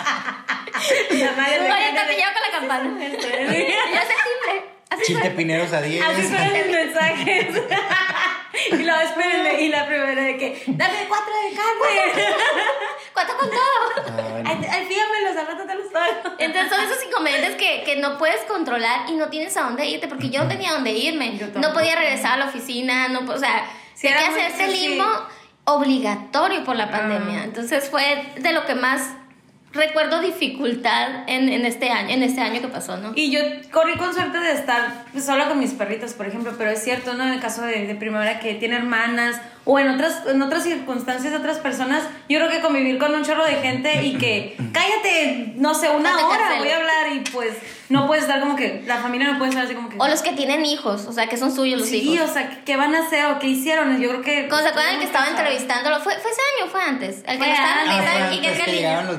Tamales 0.05 1.61
de 1.61 1.69
Ahorita 1.69 2.07
te 2.07 2.13
llevo 2.15 2.31
con 2.33 2.41
la 2.41 2.51
campana. 2.59 3.05
Y 3.05 3.11
yo 3.11 3.19
timbre. 3.19 4.65
Así 4.89 5.01
fue. 5.01 5.21
Chiltepineros 5.21 5.73
a 5.73 5.81
10. 5.81 6.03
Así 6.05 6.21
fueron 6.23 6.53
mis 6.53 6.67
mensajes. 6.67 7.47
y 8.71 8.75
luego 8.83 8.99
espérenme. 9.01 9.61
Y 9.63 9.69
la 9.69 9.85
primera 9.87 10.21
de 10.21 10.37
que, 10.37 10.63
dame 10.67 10.93
cuatro 11.07 11.33
de 11.33 11.55
carne. 11.55 12.23
Cuenta 13.13 13.33
con 13.35 13.49
todo. 13.49 14.15
Ay, 14.45 14.55
no. 14.61 14.67
Ay, 14.71 14.85
fíjamelos, 14.85 15.37
al 15.37 15.47
rato 15.47 15.65
te 15.65 15.75
los 15.75 15.91
pago. 15.91 16.35
Entonces 16.37 16.71
son 16.71 16.81
esos 16.85 17.03
inconvenientes 17.03 17.55
que, 17.55 17.83
que 17.83 17.95
no 17.97 18.17
puedes 18.17 18.41
controlar 18.43 19.09
y 19.09 19.13
no 19.13 19.29
tienes 19.29 19.57
a 19.57 19.61
dónde 19.63 19.85
irte, 19.87 20.07
porque 20.07 20.29
yo 20.29 20.43
no 20.43 20.47
tenía 20.49 20.69
a 20.71 20.73
dónde 20.73 20.91
irme. 20.91 21.39
No 21.55 21.73
podía 21.73 21.95
regresar 21.95 22.33
a 22.33 22.37
la 22.37 22.45
oficina, 22.45 23.07
no, 23.07 23.21
o 23.31 23.37
sea, 23.37 23.65
Sí, 23.95 24.07
tenía 24.07 24.33
que 24.35 24.41
hacer 24.43 24.69
sí, 24.69 24.87
limbo 24.87 25.05
obligatorio 25.65 26.63
por 26.63 26.75
la 26.75 26.85
Ah. 26.85 26.91
pandemia. 26.91 27.43
Entonces 27.43 27.89
fue 27.89 28.25
de 28.37 28.51
lo 28.53 28.65
que 28.65 28.75
más 28.75 29.01
recuerdo 29.75 30.21
dificultad 30.21 31.23
en, 31.27 31.49
en 31.49 31.65
este 31.65 31.89
año, 31.89 32.09
en 32.09 32.23
este 32.23 32.41
año 32.41 32.61
que 32.61 32.67
pasó, 32.67 32.97
¿no? 32.97 33.11
Y 33.15 33.31
yo 33.31 33.39
corrí 33.71 33.95
con 33.97 34.13
suerte 34.13 34.39
de 34.39 34.53
estar 34.53 35.05
sola 35.19 35.47
con 35.47 35.59
mis 35.59 35.73
perritos, 35.73 36.13
por 36.13 36.25
ejemplo, 36.25 36.53
pero 36.57 36.71
es 36.71 36.83
cierto, 36.83 37.13
¿no? 37.13 37.25
En 37.25 37.33
el 37.33 37.39
caso 37.39 37.61
de, 37.61 37.85
de 37.85 37.95
primavera 37.95 38.39
que 38.39 38.55
tiene 38.55 38.75
hermanas 38.77 39.39
o 39.65 39.79
en 39.79 39.89
otras, 39.89 40.21
en 40.27 40.41
otras 40.41 40.63
circunstancias 40.63 41.31
de 41.33 41.37
otras 41.39 41.57
personas, 41.57 42.03
yo 42.29 42.37
creo 42.39 42.49
que 42.49 42.61
convivir 42.61 42.97
con 42.99 43.13
un 43.15 43.23
chorro 43.23 43.43
de 43.45 43.55
gente 43.55 44.03
y 44.03 44.15
que 44.17 44.55
cállate, 44.73 45.53
no 45.57 45.73
sé, 45.73 45.89
una 45.89 46.11
No 46.11 46.27
hora 46.29 46.55
voy 46.59 46.69
a 46.69 46.77
hablar 46.77 47.13
y 47.13 47.19
pues 47.31 47.53
no 47.89 48.07
puedes 48.07 48.23
estar 48.23 48.39
como 48.39 48.55
que, 48.55 48.83
la 48.87 48.97
familia 48.97 49.27
no 49.31 49.37
puede 49.37 49.49
estar 49.49 49.65
así 49.65 49.75
como 49.75 49.89
que... 49.89 49.97
O 49.99 50.07
los 50.07 50.21
que 50.23 50.31
tienen 50.33 50.65
hijos, 50.65 51.05
o 51.05 51.11
sea, 51.13 51.27
que 51.27 51.37
son 51.37 51.53
suyos 51.55 51.79
los 51.81 51.89
sí, 51.89 51.97
hijos. 52.13 52.29
o 52.29 52.33
sea, 52.33 52.49
¿qué- 52.49 52.63
¿qué 52.65 52.75
van 52.77 52.95
a 52.95 52.99
hacer 53.05 53.25
o 53.27 53.37
qué 53.39 53.47
hicieron? 53.47 53.99
Yo 54.01 54.09
creo 54.09 54.21
que... 54.21 54.47
¿Cómo 54.47 54.61
se 54.61 54.69
acuerdan 54.69 54.97
que 54.99 55.05
estaba 55.05 55.27
entrevistándolo? 55.27 55.99
¿Fue, 55.99 56.13
¿Fue 56.19 56.31
ese 56.31 56.41
año 56.57 56.65
o 56.67 56.69
fue 56.71 56.81
antes? 56.81 57.17
El 57.27 57.37
que 57.39 57.45
lo 57.45 57.53
estaban 57.53 57.77
antes. 57.89 57.95
entrevistando 57.95 58.25
Ah, 58.25 58.33
y 58.33 58.41
que 58.41 58.51
es 58.51 58.59
que 58.63 58.71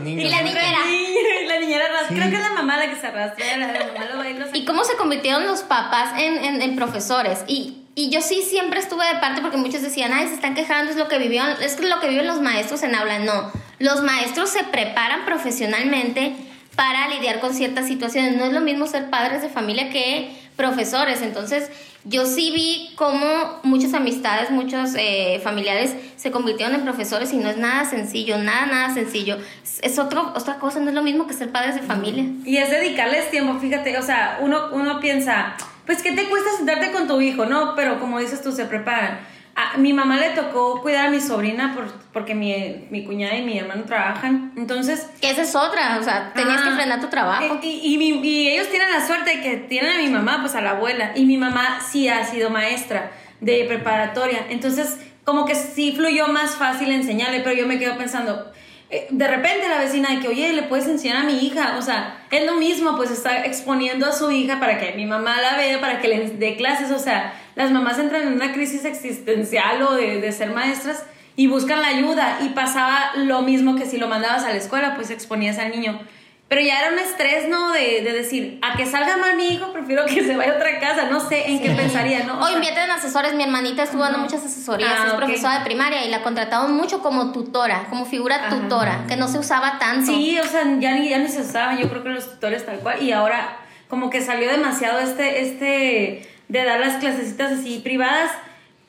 niños, 0.03 0.25
Y 0.27 0.29
la 0.31 0.43
niñera. 0.43 0.79
Y 0.91 1.47
la 1.47 1.61
niñera 1.61 1.85
arrastra. 1.87 2.09
Sí. 2.09 2.15
Creo 2.17 2.31
que 2.31 2.37
es 2.37 2.43
la 2.43 2.51
mamá 2.55 2.77
la 2.77 2.89
que 2.91 2.97
se 2.97 3.07
arrastra. 3.07 3.57
La, 3.57 3.67
la 3.69 3.87
mamá 3.87 4.05
lo 4.13 4.19
va 4.19 4.29
y 4.29 4.35
lo 4.35 4.47
Y 4.53 4.65
cómo 4.65 4.83
se 4.85 4.97
convirtieron 4.97 5.47
los 5.47 5.63
papás 5.63 6.15
en, 6.19 6.45
en- 6.45 6.63
en 6.63 6.75
profesores. 6.77 7.45
Y, 7.47 7.86
y 7.99 8.11
yo 8.11 8.21
sí 8.21 8.43
siempre 8.43 8.79
estuve 8.79 9.07
de 9.07 9.19
parte 9.21 9.41
porque 9.41 9.57
muchos 9.57 9.81
decían, 9.81 10.13
ay, 10.13 10.29
se 10.29 10.35
están 10.35 10.55
quejando, 10.55 10.93
es 10.93 10.99
lo 10.99 11.09
que 11.09 11.17
vivieron, 11.17 11.51
es 11.63 11.81
lo 11.81 11.99
que 11.99 12.09
viven 12.09 12.27
los 12.27 12.43
maestros 12.43 12.83
en 12.83 12.95
aula. 12.95 13.19
No, 13.21 13.51
los 13.79 14.03
maestros 14.03 14.51
se 14.51 14.65
preparan 14.65 15.25
profesionalmente 15.25 16.35
para 16.77 17.09
lidiar 17.09 17.41
con 17.41 17.55
ciertas 17.55 17.89
situaciones. 17.89 18.37
No 18.37 18.45
es 18.45 18.53
lo 18.53 18.61
mismo 18.61 18.87
ser 18.87 19.09
padres 19.09 19.41
de 19.41 19.49
familia 19.49 19.89
que 19.89 20.31
profesores. 20.57 21.23
Entonces, 21.23 21.71
yo 22.05 22.27
sí 22.27 22.53
vi 22.55 22.93
cómo 22.97 23.61
muchas 23.63 23.95
amistades, 23.95 24.51
muchos 24.51 24.95
eh, 24.99 25.41
familiares 25.43 25.95
se 26.19 26.31
convirtieron 26.31 26.75
en 26.75 26.83
profesores 26.83 27.33
y 27.33 27.39
no 27.39 27.49
es 27.49 27.57
nada 27.57 27.89
sencillo, 27.89 28.37
nada, 28.37 28.67
nada 28.67 28.95
sencillo. 28.95 29.39
Es 29.81 29.99
otro, 29.99 30.35
otra 30.37 30.59
cosa, 30.59 30.81
no 30.81 30.91
es 30.91 30.95
lo 30.95 31.03
mismo 31.03 31.27
que 31.27 31.33
ser 31.33 31.51
padres 31.51 31.75
de 31.75 31.81
familia. 31.81 32.27
Y 32.45 32.59
es 32.59 32.71
dedicarles 32.71 33.31
tiempo, 33.31 33.59
fíjate, 33.59 33.97
o 33.97 34.03
sea, 34.03 34.39
uno, 34.43 34.69
uno 34.73 35.01
piensa, 35.01 35.57
pues, 35.87 36.03
¿qué 36.03 36.13
te 36.13 36.29
cuesta 36.29 36.51
sentarte 36.57 36.91
con 36.91 37.07
tu 37.07 37.21
hijo? 37.21 37.47
No, 37.47 37.75
pero 37.75 38.01
como 38.01 38.19
dices 38.19 38.43
tú, 38.43 38.53
se 38.53 38.65
preparan. 38.65 39.21
A 39.55 39.79
mi 39.79 39.95
mamá 39.95 40.19
le 40.19 40.31
tocó 40.31 40.83
cuidar 40.83 41.07
a 41.07 41.11
mi 41.11 41.21
sobrina 41.21 41.73
por, 41.75 41.91
porque 42.13 42.35
mi, 42.35 42.87
mi 42.91 43.05
cuñada 43.05 43.37
y 43.37 43.43
mi 43.43 43.59
hermano 43.59 43.85
trabajan. 43.85 44.53
Entonces. 44.57 45.09
Que 45.21 45.31
esa 45.31 45.43
es 45.43 45.55
otra, 45.55 45.97
o 45.99 46.03
sea, 46.03 46.33
tenías 46.35 46.61
que 46.61 46.71
frenar 46.73 47.01
tu 47.01 47.07
trabajo. 47.07 47.59
Y, 47.63 47.67
y, 47.67 48.21
y, 48.23 48.49
ellos 48.49 48.69
tienen 48.69 48.91
la 48.91 49.07
suerte 49.07 49.37
de 49.37 49.41
que 49.41 49.57
tienen 49.57 49.93
a 49.93 50.03
mi 50.03 50.09
mamá, 50.09 50.41
pues 50.43 50.55
a 50.57 50.61
la 50.61 50.73
abuela. 50.73 51.13
Y 51.15 51.25
mi 51.25 51.39
mamá 51.39 51.81
sí 51.81 52.09
ha 52.09 52.25
sido 52.25 52.51
maestra 52.51 53.13
de 53.41 53.65
preparatoria. 53.67 54.47
Entonces, 54.51 54.99
como 55.25 55.47
que 55.47 55.55
sí 55.55 55.93
fluyó 55.97 56.29
más 56.29 56.57
fácil 56.57 56.91
enseñarle, 56.91 57.41
pero 57.41 57.57
yo 57.57 57.67
me 57.67 57.79
quedo 57.79 57.97
pensando. 57.97 58.53
Eh, 58.89 59.09
de 59.11 59.27
repente 59.27 59.69
la 59.69 59.79
vecina 59.79 60.11
de 60.11 60.21
que, 60.21 60.29
oye, 60.29 60.53
le 60.53 60.63
puedes 60.63 60.87
enseñar 60.87 61.19
a 61.19 61.25
mi 61.25 61.45
hija, 61.45 61.77
o 61.77 61.83
sea, 61.83 62.25
es 62.31 62.47
lo 62.47 62.55
mismo, 62.55 62.97
pues 62.97 63.11
está 63.11 63.45
exponiendo 63.45 64.07
a 64.07 64.13
su 64.13 64.31
hija 64.31 64.61
para 64.61 64.79
que 64.79 64.93
mi 64.93 65.07
mamá 65.07 65.41
la 65.41 65.57
vea, 65.57 65.81
para 65.81 66.01
que 66.01 66.09
le 66.09 66.29
dé 66.31 66.57
clases, 66.57 66.93
o 66.93 66.99
sea, 66.99 67.35
las 67.57 67.73
mamás 67.73 67.99
entran 67.99 68.23
en 68.23 68.35
una 68.35 68.53
crisis 68.53 68.85
existencial 68.85 69.83
o 69.83 69.95
de, 69.95 70.21
de 70.21 70.33
ser 70.33 70.53
maestras 70.53 71.05
y 71.35 71.49
buscan 71.49 71.83
la 71.83 71.89
ayuda 71.89 72.39
y 72.43 72.51
pasaba 72.51 73.13
lo 73.17 73.43
mismo 73.43 73.75
que 73.75 73.87
si 73.87 73.99
lo 73.99 74.09
mandabas 74.09 74.45
a 74.45 74.51
la 74.51 74.57
escuela, 74.57 74.95
pues 74.95 75.11
exponías 75.11 75.59
al 75.59 75.71
niño. 75.71 76.01
Pero 76.49 76.61
ya 76.61 76.79
era 76.79 76.93
un 76.93 76.99
estrés, 77.01 77.49
¿no? 77.49 77.73
De, 77.73 78.03
de, 78.03 78.13
decir, 78.13 78.61
a 78.63 78.77
que 78.77 78.87
salga 78.87 79.17
mal 79.17 79.35
mi 79.35 79.49
hijo, 79.49 79.73
prefiero 79.73 80.07
que 80.07 80.25
se 80.25 80.37
vaya 80.37 80.53
a 80.53 80.57
otra 80.57 80.79
casa. 80.79 81.11
No 81.11 81.19
sé 81.19 81.49
en 81.49 81.61
qué 81.61 81.71
pensaría, 81.71 82.23
¿no? 82.23 82.41
O, 82.41 82.49
invierten 82.49 82.89
asesores. 82.89 83.35
Mi 83.35 83.43
hermanita 83.43 83.83
estuvo 83.83 84.03
dando 84.03 84.19
muchas 84.19 84.45
asesorías, 84.45 84.93
ah, 84.97 85.07
es 85.09 85.15
profesora 85.15 85.59
de 85.59 85.65
primaria 85.65 86.05
y 86.05 86.09
la 86.09 86.23
contrataban 86.23 86.73
mucho 86.73 87.03
como 87.03 87.33
tutora, 87.33 87.87
como 87.91 88.05
figura 88.05 88.49
tutora, 88.49 89.05
que 89.09 89.17
no 89.17 89.27
se 89.27 89.41
usaba 89.41 89.81
tanto. 89.81 90.07
Sí, 90.07 90.39
o 90.39 90.45
sea, 90.45 90.63
ya 90.79 90.95
ni, 90.95 91.09
ya 91.09 91.19
ni 91.19 91.29
se 91.29 91.41
usaba. 91.41 91.75
Yo 91.75 91.89
creo 91.89 92.05
que 92.05 92.11
los 92.11 92.31
tutores 92.31 92.65
tal 92.65 92.79
cual. 92.79 93.03
Y 93.03 93.11
ahora, 93.11 93.59
como 93.89 94.09
que 94.09 94.21
salió 94.21 94.49
demasiado 94.49 95.01
este, 95.01 95.43
este 95.43 96.31
de 96.47 96.65
dar 96.65 96.79
las 96.79 96.99
clasecitas 96.99 97.53
así 97.53 97.81
privadas 97.81 98.31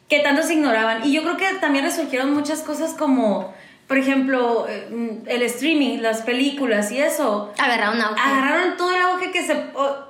que 0.09 0.19
tanto 0.19 0.43
se 0.43 0.53
ignoraban. 0.53 1.05
Y 1.05 1.13
yo 1.13 1.23
creo 1.23 1.37
que 1.37 1.53
también 1.59 1.85
resurgieron 1.85 2.33
muchas 2.33 2.61
cosas 2.61 2.93
como, 2.93 3.53
por 3.87 3.97
ejemplo, 3.97 4.65
eh, 4.67 5.21
el 5.27 5.41
streaming, 5.43 5.99
las 5.99 6.21
películas 6.21 6.91
y 6.91 6.99
eso. 6.99 7.53
Agarraron 7.57 8.01
auge. 8.01 8.21
Agarraron 8.21 8.77
todo 8.77 8.93
el 8.93 9.01
auge 9.01 9.31
que 9.31 9.43
se... 9.43 9.55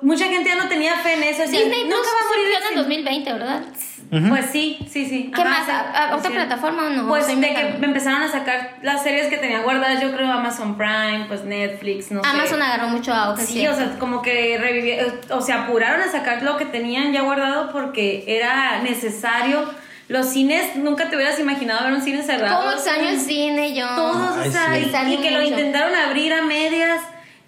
mucha 0.02 0.26
gente 0.26 0.48
ya 0.48 0.56
no 0.56 0.68
tenía 0.68 0.96
fe 0.96 1.14
en 1.14 1.22
eso. 1.22 1.42
Disney 1.42 1.84
nunca 1.84 2.08
va 2.14 2.26
a 2.26 2.28
morir 2.28 2.46
en 2.60 2.72
el 2.72 2.74
2020, 2.76 3.32
¿verdad? 3.34 3.62
Pues 4.10 4.46
sí, 4.46 4.78
sí, 4.90 5.04
sí. 5.06 5.30
¿Qué 5.34 5.44
más? 5.44 5.68
¿A, 5.68 6.16
¿Otra 6.16 6.30
plataforma 6.30 6.86
o 6.86 6.90
no? 6.90 7.08
Pues 7.08 7.26
de 7.26 7.34
que 7.34 7.76
me 7.78 7.86
empezaron 7.86 8.22
a 8.22 8.28
sacar 8.28 8.78
las 8.82 9.02
series 9.02 9.26
que 9.26 9.36
tenía 9.36 9.60
guardadas, 9.60 10.00
yo 10.00 10.12
creo 10.12 10.32
Amazon 10.32 10.78
Prime, 10.78 11.26
pues 11.28 11.44
Netflix, 11.44 12.10
no 12.10 12.20
Amazon 12.20 12.34
sé. 12.34 12.40
Amazon 12.40 12.62
agarró 12.62 12.88
mucho 12.88 13.12
auge. 13.12 13.44
Sí, 13.44 13.66
o 13.66 13.74
sea, 13.74 13.98
como 13.98 14.22
que 14.22 14.56
revivieron, 14.58 15.20
o 15.30 15.42
sea, 15.42 15.64
apuraron 15.64 16.00
a 16.00 16.10
sacar 16.10 16.42
lo 16.42 16.56
que 16.56 16.64
tenían 16.64 17.12
ya 17.12 17.22
guardado 17.22 17.70
porque 17.70 18.24
era 18.26 18.80
necesario 18.82 19.68
los 20.08 20.26
cines, 20.26 20.76
nunca 20.76 21.10
te 21.10 21.16
hubieras 21.16 21.38
imaginado 21.38 21.84
ver 21.84 21.92
un 21.92 22.02
cine 22.02 22.22
cerrado. 22.22 22.62
¿Cómo 22.62 22.72
extraño 22.72 23.08
el 23.08 23.20
cine 23.20 23.74
yo? 23.74 23.86
Todos, 23.94 24.46
o 24.46 24.50
sea, 24.50 24.78
y, 24.78 25.16
que 25.18 25.30
lo 25.30 25.42
intentaron 25.42 25.94
abrir 25.94 26.32
a 26.32 26.42
medias. 26.42 27.00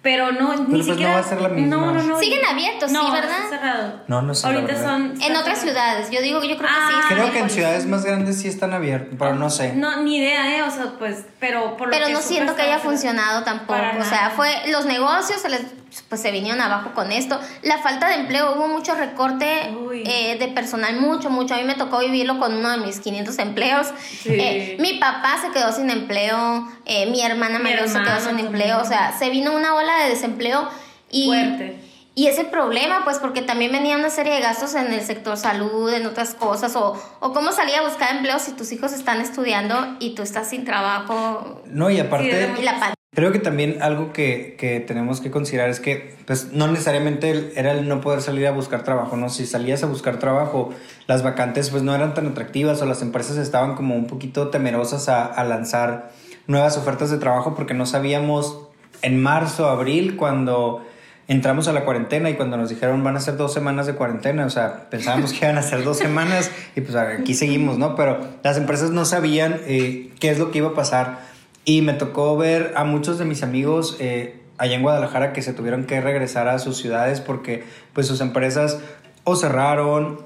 Pero 0.03 0.31
no, 0.31 0.55
ni 0.55 0.65
pues 0.65 0.85
siquiera. 0.87 1.11
No, 1.11 1.17
va 1.19 1.23
a 1.23 1.29
ser 1.29 1.41
la 1.41 1.49
misma. 1.49 1.75
no, 1.75 1.93
no, 1.93 2.01
no. 2.01 2.19
Siguen 2.19 2.43
abiertos, 2.43 2.89
sí, 2.89 2.97
¿verdad? 2.97 3.37
No, 3.43 3.49
cerrado. 3.49 4.03
No, 4.07 4.21
no 4.23 4.33
sé. 4.33 4.47
Ahorita 4.47 4.81
son. 4.81 5.13
En 5.21 5.35
otras 5.35 5.61
ciudades. 5.61 6.09
Yo 6.09 6.21
digo, 6.23 6.41
yo 6.41 6.57
creo 6.57 6.67
que 6.67 6.75
ah, 6.75 7.05
sí. 7.07 7.13
Creo 7.13 7.31
que 7.31 7.37
en 7.37 7.49
ciudades 7.51 7.85
más 7.85 8.03
grandes 8.03 8.41
sí 8.41 8.47
están 8.47 8.73
abiertos, 8.73 9.15
pero 9.19 9.35
no 9.35 9.51
sé. 9.51 9.73
No, 9.73 10.01
ni 10.01 10.17
idea, 10.17 10.57
¿eh? 10.57 10.63
O 10.63 10.71
sea, 10.71 10.93
pues, 10.97 11.25
pero 11.39 11.77
por 11.77 11.89
lo 11.89 11.91
Pero 11.91 12.07
que 12.07 12.13
no 12.13 12.21
siento 12.21 12.55
que 12.55 12.63
haya 12.63 12.79
funcionado 12.79 13.43
tampoco. 13.43 13.79
O 13.99 14.03
sea, 14.03 14.31
fue. 14.35 14.49
Los 14.71 14.85
negocios 14.85 15.39
se 15.39 15.49
les 15.49 15.61
pues 16.07 16.21
se 16.21 16.31
vinieron 16.31 16.61
abajo 16.61 16.91
con 16.93 17.11
esto. 17.11 17.39
La 17.63 17.79
falta 17.79 18.07
de 18.09 18.15
empleo, 18.15 18.55
hubo 18.55 18.67
mucho 18.67 18.95
recorte 18.95 19.73
eh, 19.93 20.37
de 20.37 20.47
personal, 20.49 20.99
mucho, 20.99 21.29
mucho. 21.29 21.53
A 21.53 21.57
mí 21.57 21.63
me 21.63 21.75
tocó 21.75 21.99
vivirlo 21.99 22.39
con 22.39 22.55
uno 22.55 22.71
de 22.71 22.77
mis 22.77 22.99
500 22.99 23.37
empleos. 23.39 23.87
Eh, 24.25 24.77
mi 24.79 24.93
papá 24.93 25.35
se 25.41 25.51
quedó 25.51 25.71
sin 25.71 25.89
empleo, 25.89 26.67
eh, 26.85 27.07
mi 27.07 27.21
hermana 27.21 27.59
mayor 27.59 27.87
se 27.87 28.01
quedó 28.01 28.19
sin 28.19 28.39
empleo, 28.39 28.79
o 28.79 28.85
sea, 28.85 29.13
se 29.17 29.29
vino 29.29 29.55
una 29.55 29.75
ola 29.75 30.03
de 30.03 30.09
desempleo 30.09 30.69
y... 31.09 31.25
Fuerte. 31.25 31.91
Y 32.13 32.27
ese 32.27 32.43
problema, 32.43 33.05
pues, 33.05 33.19
porque 33.19 33.41
también 33.41 33.71
venía 33.71 33.95
una 33.95 34.09
serie 34.09 34.33
de 34.33 34.41
gastos 34.41 34.75
en 34.75 34.91
el 34.91 34.99
sector 34.99 35.37
salud, 35.37 35.91
en 35.93 36.05
otras 36.05 36.35
cosas, 36.35 36.75
o, 36.75 37.01
o 37.21 37.31
cómo 37.31 37.53
salir 37.53 37.75
a 37.75 37.83
buscar 37.83 38.13
empleo 38.13 38.37
si 38.37 38.51
tus 38.51 38.73
hijos 38.73 38.91
están 38.91 39.21
estudiando 39.21 39.95
y 39.99 40.13
tú 40.13 40.21
estás 40.21 40.49
sin 40.49 40.65
trabajo. 40.65 41.61
No, 41.67 41.89
y 41.89 41.99
aparte... 41.99 42.53
y 42.59 42.63
la 42.63 42.79
Creo 43.13 43.33
que 43.33 43.39
también 43.39 43.81
algo 43.81 44.13
que, 44.13 44.55
que, 44.57 44.79
tenemos 44.79 45.19
que 45.19 45.31
considerar 45.31 45.69
es 45.69 45.81
que 45.81 46.15
pues, 46.25 46.53
no 46.53 46.67
necesariamente 46.67 47.51
era 47.59 47.73
el 47.73 47.89
no 47.89 47.99
poder 47.99 48.21
salir 48.21 48.47
a 48.47 48.51
buscar 48.51 48.85
trabajo, 48.85 49.17
¿no? 49.17 49.27
Si 49.27 49.45
salías 49.45 49.83
a 49.83 49.87
buscar 49.87 50.17
trabajo, 50.17 50.73
las 51.07 51.21
vacantes 51.21 51.71
pues 51.71 51.83
no 51.83 51.93
eran 51.93 52.13
tan 52.13 52.27
atractivas 52.27 52.81
o 52.81 52.85
las 52.85 53.01
empresas 53.01 53.35
estaban 53.35 53.75
como 53.75 53.95
un 53.95 54.07
poquito 54.07 54.47
temerosas 54.47 55.09
a, 55.09 55.25
a 55.25 55.43
lanzar 55.43 56.13
nuevas 56.47 56.77
ofertas 56.77 57.11
de 57.11 57.17
trabajo 57.17 57.53
porque 57.53 57.73
no 57.73 57.85
sabíamos 57.85 58.59
en 59.01 59.21
marzo, 59.21 59.67
abril, 59.67 60.15
cuando 60.15 60.81
entramos 61.27 61.67
a 61.67 61.73
la 61.73 61.83
cuarentena 61.83 62.29
y 62.29 62.35
cuando 62.35 62.55
nos 62.55 62.69
dijeron 62.69 63.03
van 63.03 63.17
a 63.17 63.19
ser 63.19 63.35
dos 63.35 63.53
semanas 63.53 63.87
de 63.87 63.95
cuarentena, 63.95 64.45
o 64.45 64.49
sea, 64.49 64.89
pensábamos 64.89 65.33
que 65.33 65.45
iban 65.45 65.57
a 65.57 65.63
ser 65.63 65.83
dos 65.83 65.97
semanas 65.97 66.49
y 66.77 66.81
pues 66.81 66.95
aquí 66.95 67.33
seguimos, 67.33 67.77
¿no? 67.77 67.93
Pero 67.95 68.21
las 68.41 68.55
empresas 68.55 68.91
no 68.91 69.03
sabían 69.03 69.59
eh, 69.65 70.11
qué 70.21 70.29
es 70.29 70.39
lo 70.39 70.49
que 70.51 70.59
iba 70.59 70.69
a 70.69 70.75
pasar 70.75 71.30
y 71.65 71.81
me 71.81 71.93
tocó 71.93 72.37
ver 72.37 72.73
a 72.75 72.83
muchos 72.83 73.17
de 73.19 73.25
mis 73.25 73.43
amigos 73.43 73.97
eh, 73.99 74.39
allá 74.57 74.75
en 74.75 74.81
Guadalajara 74.81 75.33
que 75.33 75.41
se 75.41 75.53
tuvieron 75.53 75.85
que 75.85 76.01
regresar 76.01 76.47
a 76.47 76.59
sus 76.59 76.77
ciudades 76.77 77.21
porque 77.21 77.63
pues 77.93 78.07
sus 78.07 78.21
empresas 78.21 78.79
o 79.23 79.35
cerraron 79.35 80.25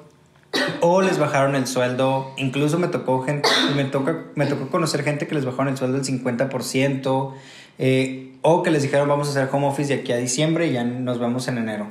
o 0.82 1.02
les 1.02 1.18
bajaron 1.18 1.56
el 1.56 1.68
sueldo. 1.68 2.34
Incluso 2.38 2.80
me 2.80 2.88
tocó, 2.88 3.26
me, 3.76 3.86
tocó 4.46 4.70
conocer 4.70 5.04
gente 5.04 5.28
que 5.28 5.36
les 5.36 5.46
bajaron 5.46 5.70
el 5.70 5.78
sueldo 5.78 5.98
del 5.98 6.06
50%. 6.06 7.34
Eh, 7.78 8.32
o 8.42 8.64
que 8.64 8.72
les 8.72 8.84
dijeron 8.84 9.10
vamos 9.10 9.28
a 9.28 9.32
hacer 9.32 9.50
home 9.52 9.68
office 9.68 9.94
de 9.94 10.02
aquí 10.02 10.12
a 10.14 10.18
diciembre 10.18 10.68
y 10.68 10.74
ya 10.74 10.84
nos 10.84 11.20
vamos 11.20 11.48
en 11.48 11.58
enero. 11.58 11.88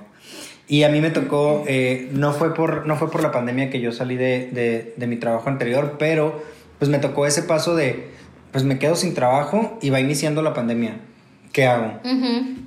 Y 0.67 0.85
a 0.85 0.89
mí 0.89 1.01
me 1.01 1.11
tocó, 1.11 1.65
eh, 1.67 2.09
no, 2.13 2.33
fue 2.33 2.55
por, 2.55 2.87
no 2.87 2.97
fue 2.97 3.11
por 3.11 3.23
la 3.23 3.33
pandemia 3.33 3.69
que 3.69 3.81
yo 3.81 3.93
salí 3.93 4.17
de, 4.17 4.49
de, 4.51 4.95
de 4.97 5.07
mi 5.07 5.17
trabajo 5.17 5.51
anterior, 5.51 5.97
pero 5.99 6.43
pues 6.79 6.91
me 6.91 6.99
tocó 6.99 7.27
ese 7.27 7.43
paso 7.43 7.75
de 7.77 8.14
pues 8.55 8.63
me 8.63 8.79
quedo 8.79 8.95
sin 8.95 9.15
trabajo 9.15 9.81
y 9.83 9.91
va 9.91 9.99
iniciando 9.99 10.41
la 10.41 10.55
pandemia. 10.55 10.99
¿Qué 11.51 11.67
hago? 11.67 11.99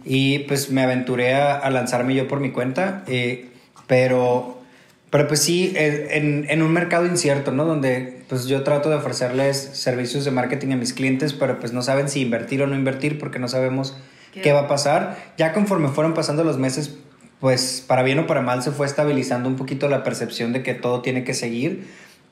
Y 0.04 0.40
pues 0.40 0.70
me 0.70 0.82
aventuré 0.82 1.34
a, 1.34 1.70
lanzarme 1.70 2.14
yo 2.14 2.28
por 2.28 2.42
mi 2.42 2.52
cuenta, 2.52 3.06
eh, 3.08 3.52
pero, 3.88 4.60
pero 5.10 5.30
pues 5.30 5.42
sí, 5.42 5.72
eh, 5.78 6.10
en, 6.12 6.46
en, 6.50 6.62
un 6.62 6.74
mercado 6.74 7.06
incierto, 7.06 7.54
¿no? 7.54 7.64
Donde 7.64 8.20
pues 8.28 8.48
yo 8.48 8.64
trato 8.64 8.90
de 8.90 8.98
ofrecerles 8.98 9.58
servicios 9.58 10.26
de 10.26 10.32
marketing 10.32 10.74
a 10.74 10.76
mis 10.76 10.92
clientes, 10.92 11.32
pero 11.32 11.58
pues 11.58 11.72
no 11.72 11.82
saben 11.82 12.10
si 12.10 12.20
invertir 12.20 12.62
o 12.64 12.68
no 12.68 12.76
invertir 12.76 13.18
porque 13.18 13.40
no 13.40 13.48
sabemos 13.48 13.96
qué, 14.34 14.42
qué 14.42 14.52
va 14.52 14.64
a 14.64 14.68
pasar. 14.68 15.16
Ya 15.38 15.54
conforme 15.54 15.88
fueron 15.88 16.14
pasando 16.14 16.44
los 16.44 16.58
meses, 16.58 16.98
pues 17.40 17.82
para 17.88 18.04
bien 18.04 18.20
o 18.20 18.28
para 18.28 18.42
mal 18.42 18.62
se 18.62 18.72
fue 18.72 18.88
estabilizando 18.88 19.48
un 19.48 19.56
poquito 19.56 19.88
la 19.88 20.04
percepción 20.04 20.52
de 20.52 20.64
que 20.64 20.74
todo 20.74 21.02
tiene 21.02 21.24
que 21.24 21.34
seguir 21.34 21.88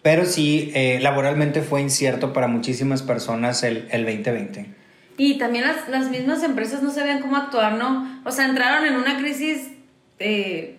pero 0.06 0.26
sí, 0.26 0.72
eh, 0.76 1.00
laboralmente 1.02 1.64
fue 1.64 1.82
incierto 1.82 2.32
para 2.32 2.46
muchísimas 2.46 3.02
personas 3.02 3.64
el, 3.64 3.88
el 3.90 4.06
2020. 4.06 4.68
Y 5.18 5.40
también 5.40 5.66
las, 5.66 5.90
las, 5.90 6.12
mismas 6.12 6.44
empresas 6.44 6.84
no 6.84 6.92
sabían 6.92 7.22
cómo 7.22 7.38
actuar, 7.38 7.74
¿no? 7.74 8.22
O 8.24 8.32
sea, 8.32 8.46
entraron 8.46 8.86
en 8.86 8.98
una 8.98 9.18
crisis 9.18 9.72
eh, 10.20 10.78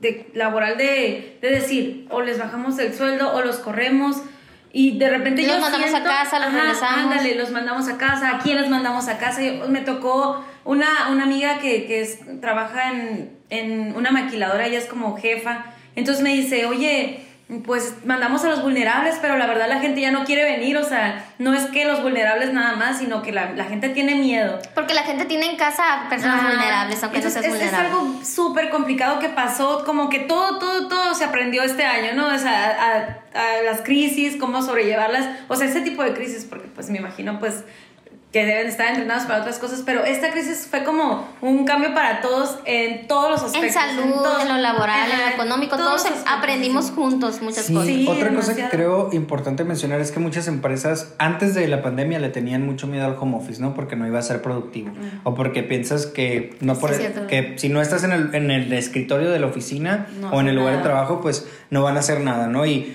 de, 0.00 0.30
laboral 0.34 0.78
de, 0.78 1.36
de, 1.42 1.50
decir, 1.50 2.06
o 2.10 2.20
les 2.22 2.38
bajamos 2.38 2.78
el 2.78 2.94
sueldo 2.94 3.34
o 3.34 3.42
los 3.42 3.56
corremos. 3.56 4.22
Y 4.72 4.98
de 4.98 5.10
repente 5.10 5.42
los 5.42 5.56
yo 5.56 5.60
mandamos 5.60 5.92
a 5.92 6.04
casa, 6.04 6.38
los 6.38 6.52
regresamos. 6.52 7.12
Ándale, 7.12 7.34
los 7.34 7.50
mandamos 7.50 7.88
a 7.88 7.98
casa. 7.98 8.36
¿A 8.36 8.38
quién 8.38 8.56
los 8.56 8.68
mandamos 8.68 9.08
a 9.08 9.18
casa? 9.18 9.40
me 9.68 9.80
tocó 9.80 10.44
una, 10.64 11.08
una 11.10 11.24
amiga 11.24 11.58
que, 11.58 11.86
que 11.86 12.02
es, 12.02 12.20
trabaja 12.40 12.92
en, 12.92 13.36
en 13.48 13.96
una 13.96 14.12
maquiladora, 14.12 14.68
ella 14.68 14.78
es 14.78 14.86
como 14.86 15.16
jefa. 15.16 15.74
Entonces 15.96 16.22
me 16.22 16.30
dice, 16.36 16.66
oye, 16.66 17.26
pues 17.66 17.94
mandamos 18.04 18.44
a 18.44 18.48
los 18.48 18.62
vulnerables, 18.62 19.16
pero 19.20 19.36
la 19.36 19.46
verdad 19.46 19.68
la 19.68 19.80
gente 19.80 20.00
ya 20.00 20.12
no 20.12 20.24
quiere 20.24 20.44
venir, 20.44 20.76
o 20.76 20.84
sea, 20.84 21.24
no 21.38 21.52
es 21.52 21.64
que 21.66 21.84
los 21.84 22.00
vulnerables 22.00 22.52
nada 22.52 22.76
más, 22.76 22.98
sino 22.98 23.22
que 23.22 23.32
la, 23.32 23.50
la 23.52 23.64
gente 23.64 23.88
tiene 23.88 24.14
miedo. 24.14 24.58
Porque 24.74 24.94
la 24.94 25.02
gente 25.02 25.24
tiene 25.24 25.50
en 25.50 25.56
casa 25.56 26.06
personas 26.08 26.44
vulnerables, 26.44 27.02
aunque 27.02 27.20
no 27.20 27.28
seas 27.28 27.44
es, 27.44 27.50
vulnerable. 27.50 27.88
Es 27.88 27.92
algo 27.92 28.24
súper 28.24 28.70
complicado 28.70 29.18
que 29.18 29.28
pasó, 29.28 29.84
como 29.84 30.08
que 30.08 30.20
todo, 30.20 30.58
todo, 30.58 30.88
todo 30.88 31.14
se 31.14 31.24
aprendió 31.24 31.62
este 31.62 31.84
año, 31.84 32.12
¿no? 32.14 32.28
O 32.28 32.38
sea, 32.38 33.20
a, 33.34 33.40
a, 33.40 33.62
las 33.64 33.80
crisis, 33.80 34.36
cómo 34.36 34.62
sobrellevarlas, 34.62 35.28
o 35.48 35.56
sea, 35.56 35.66
ese 35.66 35.80
tipo 35.80 36.04
de 36.04 36.14
crisis, 36.14 36.46
porque 36.48 36.68
pues 36.68 36.88
me 36.88 36.98
imagino, 36.98 37.40
pues 37.40 37.64
que 38.32 38.46
deben 38.46 38.68
estar 38.68 38.86
entrenados 38.90 39.24
para 39.24 39.40
otras 39.40 39.58
cosas, 39.58 39.82
pero 39.84 40.04
esta 40.04 40.30
crisis 40.30 40.68
fue 40.70 40.84
como 40.84 41.26
un 41.40 41.64
cambio 41.64 41.92
para 41.94 42.20
todos 42.20 42.60
en 42.64 43.08
todos 43.08 43.28
los 43.28 43.42
aspectos. 43.42 43.64
En 43.64 43.72
salud, 43.72 44.02
en, 44.04 44.12
todos- 44.12 44.46
lo 44.46 44.56
laboral, 44.58 45.10
en 45.10 45.18
lo 45.18 45.26
económico, 45.34 45.76
todos 45.76 45.84
todos 45.88 46.02
los 46.04 46.12
aspectos, 46.12 46.32
aprendimos 46.38 46.86
sí. 46.86 46.92
juntos 46.94 47.42
muchas 47.42 47.64
Sí, 47.66 47.74
cosas. 47.74 47.88
Sí, 47.88 48.06
otra 48.08 48.32
cosa 48.32 48.54
que 48.54 48.68
creo 48.68 49.10
importante 49.12 49.64
mencionar 49.64 50.00
es 50.00 50.12
que 50.12 50.20
muchas 50.20 50.46
empresas 50.46 51.12
antes 51.18 51.56
de 51.56 51.66
la 51.66 51.82
pandemia 51.82 52.20
le 52.20 52.28
tenían 52.28 52.64
mucho 52.64 52.86
miedo 52.86 53.04
al 53.04 53.16
home 53.18 53.36
office, 53.36 53.60
¿no? 53.60 53.74
Porque 53.74 53.96
no 53.96 54.06
iba 54.06 54.20
a 54.20 54.22
ser 54.22 54.42
productivo. 54.42 54.92
O 55.24 55.34
porque 55.34 55.64
piensas 55.64 56.06
que 56.06 56.56
no 56.60 56.76
por 56.78 56.90
Sí, 56.90 56.98
cierto. 57.00 57.26
que 57.26 57.54
si 57.58 57.68
no 57.68 57.80
estás 57.82 58.04
en 58.04 58.12
el, 58.12 58.32
en 58.36 58.52
el 58.52 58.72
escritorio 58.72 59.30
de 59.30 59.40
la 59.40 59.46
oficina 59.46 60.06
No 60.20 60.30
o 60.30 60.40
en 60.40 60.46
el 60.46 60.54
lugar 60.54 60.76
de 60.76 60.82
trabajo, 60.84 61.20
pues 61.20 61.48
no 61.70 61.82
van 61.82 61.96
a 61.96 62.00
hacer 62.00 62.20
nada, 62.20 62.46
¿no? 62.46 62.64
Y 62.64 62.94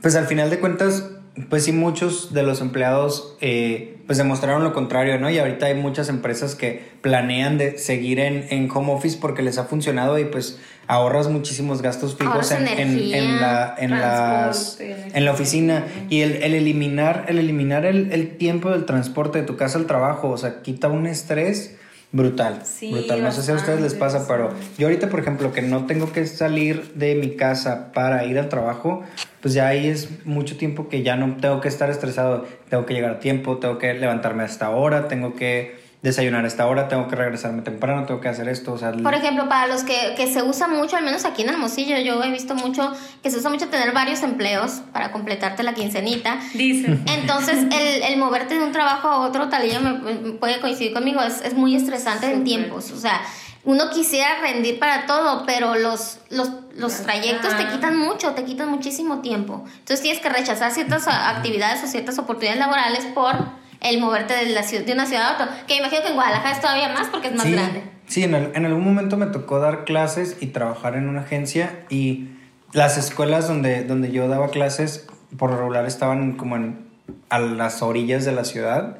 pues 0.00 0.14
al 0.14 0.26
final 0.28 0.48
de 0.48 0.60
cuentas, 0.60 1.10
pues 1.50 1.64
sí, 1.64 1.72
muchos 1.72 2.32
de 2.32 2.42
los 2.42 2.60
empleados 2.60 3.36
eh, 3.40 3.98
pues 4.06 4.18
demostraron 4.18 4.64
lo 4.64 4.72
contrario, 4.72 5.18
¿no? 5.18 5.28
Y 5.30 5.38
ahorita 5.38 5.66
hay 5.66 5.74
muchas 5.74 6.08
empresas 6.08 6.54
que 6.54 6.82
planean 7.02 7.58
de 7.58 7.78
seguir 7.78 8.20
en, 8.20 8.46
en 8.50 8.70
home 8.70 8.92
office 8.92 9.18
porque 9.20 9.42
les 9.42 9.58
ha 9.58 9.64
funcionado 9.64 10.18
y 10.18 10.24
pues 10.24 10.58
ahorras 10.86 11.28
muchísimos 11.28 11.82
gastos 11.82 12.16
fijos 12.16 12.52
en, 12.52 12.68
en, 12.68 12.78
energía, 12.78 13.18
en 13.18 13.40
la, 13.40 13.74
en, 13.78 13.90
las, 13.90 14.78
en 14.80 15.24
la 15.24 15.32
oficina. 15.32 15.84
Y 16.08 16.20
el, 16.20 16.42
el 16.42 16.54
eliminar, 16.54 17.26
el, 17.28 17.38
eliminar 17.38 17.84
el, 17.84 18.12
el 18.12 18.36
tiempo 18.36 18.70
del 18.70 18.86
transporte 18.86 19.40
de 19.40 19.44
tu 19.44 19.56
casa 19.56 19.78
al 19.78 19.86
trabajo, 19.86 20.30
o 20.30 20.38
sea, 20.38 20.62
quita 20.62 20.88
un 20.88 21.06
estrés 21.06 21.76
brutal. 22.12 22.62
Sí, 22.64 22.90
brutal. 22.90 23.22
No 23.22 23.32
sé 23.32 23.42
si 23.42 23.50
a 23.50 23.54
ustedes 23.54 23.80
les 23.80 23.94
pasa, 23.94 24.26
pero 24.26 24.50
yo 24.78 24.86
ahorita, 24.86 25.08
por 25.08 25.20
ejemplo, 25.20 25.52
que 25.52 25.62
no 25.62 25.86
tengo 25.86 26.12
que 26.12 26.26
salir 26.26 26.94
de 26.94 27.14
mi 27.14 27.36
casa 27.36 27.92
para 27.92 28.24
ir 28.24 28.38
al 28.38 28.48
trabajo, 28.48 29.02
pues 29.40 29.54
ya 29.54 29.68
ahí 29.68 29.86
es 29.86 30.24
mucho 30.24 30.56
tiempo 30.56 30.88
que 30.88 31.02
ya 31.02 31.16
no 31.16 31.36
tengo 31.36 31.60
que 31.60 31.68
estar 31.68 31.90
estresado. 31.90 32.46
Tengo 32.68 32.86
que 32.86 32.94
llegar 32.94 33.12
a 33.12 33.18
tiempo, 33.20 33.58
tengo 33.58 33.78
que 33.78 33.94
levantarme 33.94 34.42
a 34.42 34.46
esta 34.46 34.70
hora, 34.70 35.08
tengo 35.08 35.34
que 35.34 35.85
desayunar 36.06 36.44
a 36.44 36.46
esta 36.46 36.66
hora, 36.66 36.86
tengo 36.86 37.08
que 37.08 37.16
regresarme 37.16 37.62
temprano, 37.62 38.06
tengo 38.06 38.20
que 38.20 38.28
hacer 38.28 38.48
esto. 38.48 38.72
O 38.72 38.78
sea, 38.78 38.92
Por 38.92 39.14
ejemplo, 39.14 39.48
para 39.48 39.66
los 39.66 39.82
que, 39.82 40.14
que 40.16 40.32
se 40.32 40.40
usa 40.42 40.68
mucho, 40.68 40.96
al 40.96 41.04
menos 41.04 41.24
aquí 41.24 41.42
en 41.42 41.48
Hermosillo, 41.48 41.98
yo 41.98 42.22
he 42.22 42.30
visto 42.30 42.54
mucho 42.54 42.92
que 43.24 43.30
se 43.30 43.38
usa 43.38 43.50
mucho 43.50 43.68
tener 43.68 43.92
varios 43.92 44.22
empleos 44.22 44.82
para 44.92 45.10
completarte 45.10 45.64
la 45.64 45.74
quincenita. 45.74 46.38
Dicen. 46.54 47.02
Entonces, 47.08 47.58
el, 47.58 48.02
el 48.04 48.16
moverte 48.18 48.54
de 48.54 48.64
un 48.64 48.70
trabajo 48.70 49.08
a 49.08 49.18
otro, 49.26 49.48
Talillo 49.48 49.80
me, 49.80 49.94
me 49.94 50.32
puede 50.32 50.60
coincidir 50.60 50.92
conmigo, 50.92 51.20
es, 51.22 51.40
es 51.42 51.54
muy 51.54 51.74
estresante 51.74 52.30
en 52.30 52.44
tiempos. 52.44 52.92
O 52.92 52.98
sea, 52.98 53.20
uno 53.64 53.90
quisiera 53.90 54.40
rendir 54.40 54.78
para 54.78 55.06
todo, 55.06 55.44
pero 55.44 55.74
los, 55.74 56.18
los, 56.30 56.50
los 56.76 57.02
trayectos 57.02 57.56
te 57.56 57.66
quitan 57.66 57.96
mucho, 57.96 58.30
te 58.30 58.44
quitan 58.44 58.70
muchísimo 58.70 59.22
tiempo. 59.22 59.64
Entonces, 59.66 60.02
tienes 60.02 60.22
que 60.22 60.28
rechazar 60.28 60.70
ciertas 60.70 61.08
actividades 61.08 61.82
o 61.82 61.88
ciertas 61.88 62.16
oportunidades 62.20 62.60
laborales 62.60 63.04
por 63.06 63.65
el 63.90 64.00
moverte 64.00 64.34
de, 64.34 64.46
la, 64.52 64.62
ciudad- 64.62 64.84
de 64.84 64.92
una 64.92 65.06
ciudad 65.06 65.28
a 65.30 65.34
otra. 65.34 65.66
Que 65.66 65.76
imagino 65.76 66.02
que 66.02 66.08
en 66.08 66.14
Guadalajara 66.14 66.52
es 66.52 66.60
todavía 66.60 66.88
más 66.90 67.08
porque 67.08 67.28
es 67.28 67.34
más 67.34 67.44
sí, 67.46 67.52
grande. 67.52 67.82
Sí, 68.06 68.22
en, 68.24 68.34
al- 68.34 68.52
en 68.54 68.66
algún 68.66 68.84
momento 68.84 69.16
me 69.16 69.26
tocó 69.26 69.58
dar 69.60 69.84
clases 69.84 70.36
y 70.40 70.48
trabajar 70.48 70.94
en 70.96 71.08
una 71.08 71.22
agencia 71.22 71.84
y 71.90 72.28
las 72.72 72.98
escuelas 72.98 73.48
donde, 73.48 73.84
donde 73.84 74.10
yo 74.12 74.28
daba 74.28 74.48
clases 74.50 75.06
por 75.38 75.50
lo 75.50 75.56
regular 75.58 75.86
estaban 75.86 76.36
como 76.36 76.56
en, 76.56 76.86
a 77.30 77.38
las 77.38 77.82
orillas 77.82 78.24
de 78.24 78.32
la 78.32 78.44
ciudad 78.44 78.98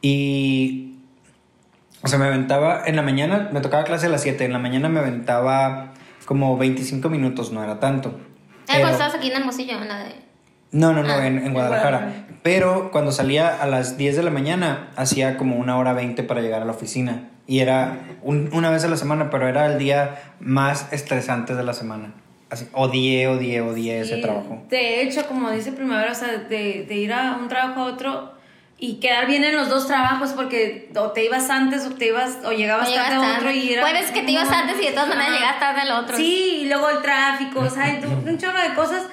y, 0.00 0.96
o 2.02 2.08
sea, 2.08 2.18
me 2.18 2.26
aventaba 2.26 2.82
en 2.86 2.96
la 2.96 3.02
mañana, 3.02 3.50
me 3.52 3.60
tocaba 3.60 3.84
clase 3.84 4.06
a 4.06 4.08
las 4.08 4.22
7, 4.22 4.44
en 4.44 4.52
la 4.52 4.58
mañana 4.58 4.88
me 4.88 4.98
aventaba 5.00 5.92
como 6.26 6.56
25 6.58 7.08
minutos, 7.08 7.52
no 7.52 7.62
era 7.62 7.78
tanto. 7.80 8.08
Eh, 8.08 8.64
Pero- 8.66 8.78
cuando 8.80 8.92
estabas 8.92 9.14
aquí 9.14 9.28
en 9.30 9.36
Hermosillo, 9.36 9.80
en 9.80 9.88
la 9.88 9.98
de... 10.04 10.14
no, 10.72 10.92
no, 10.92 11.02
no, 11.02 11.12
Ah, 11.12 11.26
en, 11.26 11.38
en 11.38 11.52
Guadalajara. 11.52 11.98
Guadalajara. 11.98 12.26
Pero 12.42 12.90
cuando 12.90 13.12
salía 13.12 13.62
a 13.62 13.66
las 13.66 13.96
10 13.96 14.16
de 14.16 14.22
la 14.24 14.30
mañana, 14.30 14.88
hacía 14.96 15.36
como 15.36 15.56
una 15.56 15.78
hora 15.78 15.92
20 15.92 16.22
para 16.24 16.40
llegar 16.40 16.62
a 16.62 16.64
la 16.64 16.72
oficina. 16.72 17.28
Y 17.46 17.60
era 17.60 17.98
un- 18.22 18.50
una 18.52 18.70
vez 18.70 18.82
a 18.84 18.88
la 18.88 18.96
semana, 18.96 19.30
pero 19.30 19.46
era 19.48 19.66
el 19.66 19.78
día 19.78 20.34
más 20.40 20.92
estresante 20.92 21.54
de 21.54 21.62
la 21.62 21.72
semana. 21.72 22.14
Así, 22.50 22.66
odié, 22.72 23.28
odié, 23.28 23.60
odié 23.60 24.00
ese 24.00 24.16
Sí, 24.16 24.22
trabajo. 24.22 24.62
De 24.68 25.02
hecho, 25.02 25.26
como 25.26 25.50
dice 25.50 25.72
Primavera, 25.72 26.12
o 26.12 26.14
sea, 26.14 26.28
de, 26.36 26.84
de 26.88 26.94
ir 26.96 27.12
a 27.12 27.36
un 27.40 27.48
trabajo 27.48 27.80
a 27.80 27.84
otro 27.84 28.32
y 28.78 28.94
quedar 29.00 29.26
bien 29.26 29.44
en 29.44 29.56
los 29.56 29.68
dos 29.68 29.86
trabajos 29.86 30.30
porque 30.32 30.90
o 30.96 31.12
te 31.12 31.24
ibas 31.24 31.48
antes 31.48 31.86
o 31.86 31.90
te 31.94 32.08
ibas 32.08 32.38
o 32.44 32.50
llegabas 32.52 32.88
O 32.90 32.94
tarde 32.94 33.14
a 33.24 33.36
otro 33.38 33.50
y 33.52 33.72
era 33.72 33.82
Puedes 33.82 34.10
que 34.10 34.22
te 34.22 34.32
ibas 34.32 34.50
antes 34.50 34.76
y 34.82 34.86
de 34.86 34.92
todas 34.92 35.08
maneras 35.08 35.32
llegas 35.32 35.60
tarde 35.60 35.80
al 35.82 35.92
otro. 36.04 36.16
Sí, 36.16 36.62
y 36.62 36.68
luego 36.68 36.90
el 36.90 37.00
tráfico, 37.00 37.60
o 37.60 37.70
sea, 37.70 38.00
un 38.26 38.36
chorro 38.38 38.60
de 38.60 38.74
cosas 38.74 39.04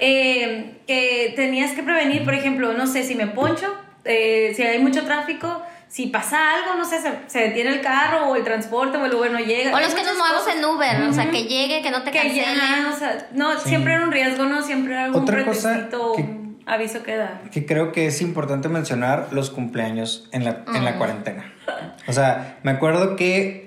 eh, 0.00 0.80
que 0.86 1.32
tenías 1.36 1.72
que 1.72 1.82
prevenir, 1.82 2.24
por 2.24 2.34
ejemplo, 2.34 2.72
no 2.72 2.86
sé, 2.86 3.02
si 3.04 3.14
me 3.14 3.26
poncho, 3.26 3.74
eh, 4.04 4.52
si 4.56 4.62
hay 4.62 4.78
mucho 4.78 5.04
tráfico, 5.04 5.62
si 5.88 6.06
pasa 6.08 6.38
algo, 6.54 6.74
no 6.74 6.84
sé, 6.84 7.00
se, 7.00 7.10
se 7.28 7.38
detiene 7.40 7.70
el 7.70 7.80
carro 7.80 8.26
o 8.28 8.36
el 8.36 8.42
transporte 8.44 8.98
o 8.98 9.06
el 9.06 9.14
Uber 9.14 9.30
no 9.30 9.38
llega. 9.38 9.74
O 9.74 9.80
los 9.80 9.94
que 9.94 10.02
nos 10.02 10.16
movemos 10.18 10.42
cosas. 10.42 10.56
en 10.56 10.64
Uber, 10.64 11.02
o 11.08 11.12
sea, 11.12 11.30
que 11.30 11.44
llegue, 11.44 11.80
que 11.82 11.90
no 11.90 12.02
te 12.02 12.10
que 12.10 12.18
cancele. 12.18 12.40
ya, 12.56 12.90
o 12.92 12.96
sea, 12.98 13.28
no, 13.32 13.58
siempre 13.60 13.94
era 13.94 14.02
un 14.04 14.12
riesgo, 14.12 14.44
¿no? 14.44 14.62
Siempre 14.62 14.94
era 14.94 15.04
algún 15.04 15.22
Otra 15.22 15.44
cosa 15.44 15.88
que- 16.16 16.46
aviso 16.66 17.02
que 17.04 17.16
da. 17.16 17.40
Que 17.52 17.64
creo 17.64 17.92
que 17.92 18.06
es 18.08 18.20
importante 18.20 18.68
mencionar 18.68 19.28
los 19.30 19.50
cumpleaños 19.50 20.28
en 20.32 20.44
la, 20.44 20.64
en 20.74 20.84
la 20.84 20.98
cuarentena. 20.98 21.52
O 22.08 22.12
sea, 22.12 22.58
me 22.64 22.72
acuerdo 22.72 23.14
que 23.16 23.65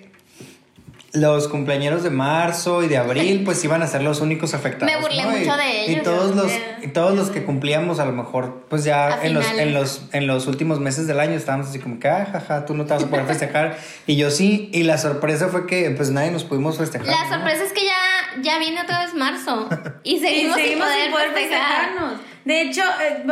los 1.14 1.48
cumpleañeros 1.48 2.04
de 2.04 2.12
marzo 2.12 2.84
y 2.84 2.88
de 2.88 2.98
abril 2.98 3.42
pues 3.44 3.64
iban 3.64 3.82
a 3.82 3.88
ser 3.88 4.04
los 4.04 4.22
únicos 4.22 4.54
afectados. 4.54 4.94
Me 4.94 5.02
burlé 5.02 5.24
¿no? 5.24 5.36
Y- 5.36 5.40
mucho 5.40 5.58
de 5.58 5.86
Y 5.88 5.92
ellos. 5.94 6.04
todos 6.04 6.36
los, 6.36 6.52
y 6.84 6.88
todos 6.90 7.16
los 7.16 7.30
que 7.32 7.44
cumplíamos 7.44 8.00
a 8.00 8.06
lo 8.06 8.12
mejor 8.12 8.66
pues 8.70 8.84
ya 8.84 9.20
en 9.24 9.34
los, 9.34 9.46
en, 9.54 9.74
los, 9.74 10.04
en 10.12 10.28
los 10.28 10.46
últimos 10.48 10.80
meses 10.80 11.08
del 11.08 11.20
año 11.20 11.34
estábamos 11.34 11.68
así 11.68 11.80
como 11.80 12.00
que, 12.00 12.08
ah, 12.08 12.28
jaja, 12.32 12.66
tú 12.66 12.76
no 12.76 12.86
te 12.86 12.94
vas 12.94 13.04
a 13.04 13.08
poder 13.08 13.26
festejar. 13.26 13.78
y 14.06 14.18
yo 14.18 14.30
sí, 14.30 14.70
y 14.72 14.84
la 14.84 14.98
sorpresa 15.00 15.48
fue 15.48 15.66
que 15.66 15.90
pues 15.92 16.12
nadie 16.12 16.30
nos 16.32 16.44
pudimos 16.44 16.78
festejar. 16.78 17.08
La 17.08 17.24
¿no? 17.28 17.36
sorpresa 17.36 17.64
es 17.64 17.74
que 17.74 17.86
ya, 17.86 18.42
ya 18.44 18.60
viene 18.60 18.80
otra 18.82 19.04
vez 19.06 19.14
marzo. 19.16 19.68
Y 20.04 20.16
Y 20.16 20.20
seguimos, 20.20 20.56
seguimos 20.58 20.88
sin 20.90 21.12
poder, 21.12 21.32
festejar. 21.32 21.86
festejarnos. 21.88 22.20
De 22.46 22.62
hecho, 22.62 22.82
eh, 23.02 23.24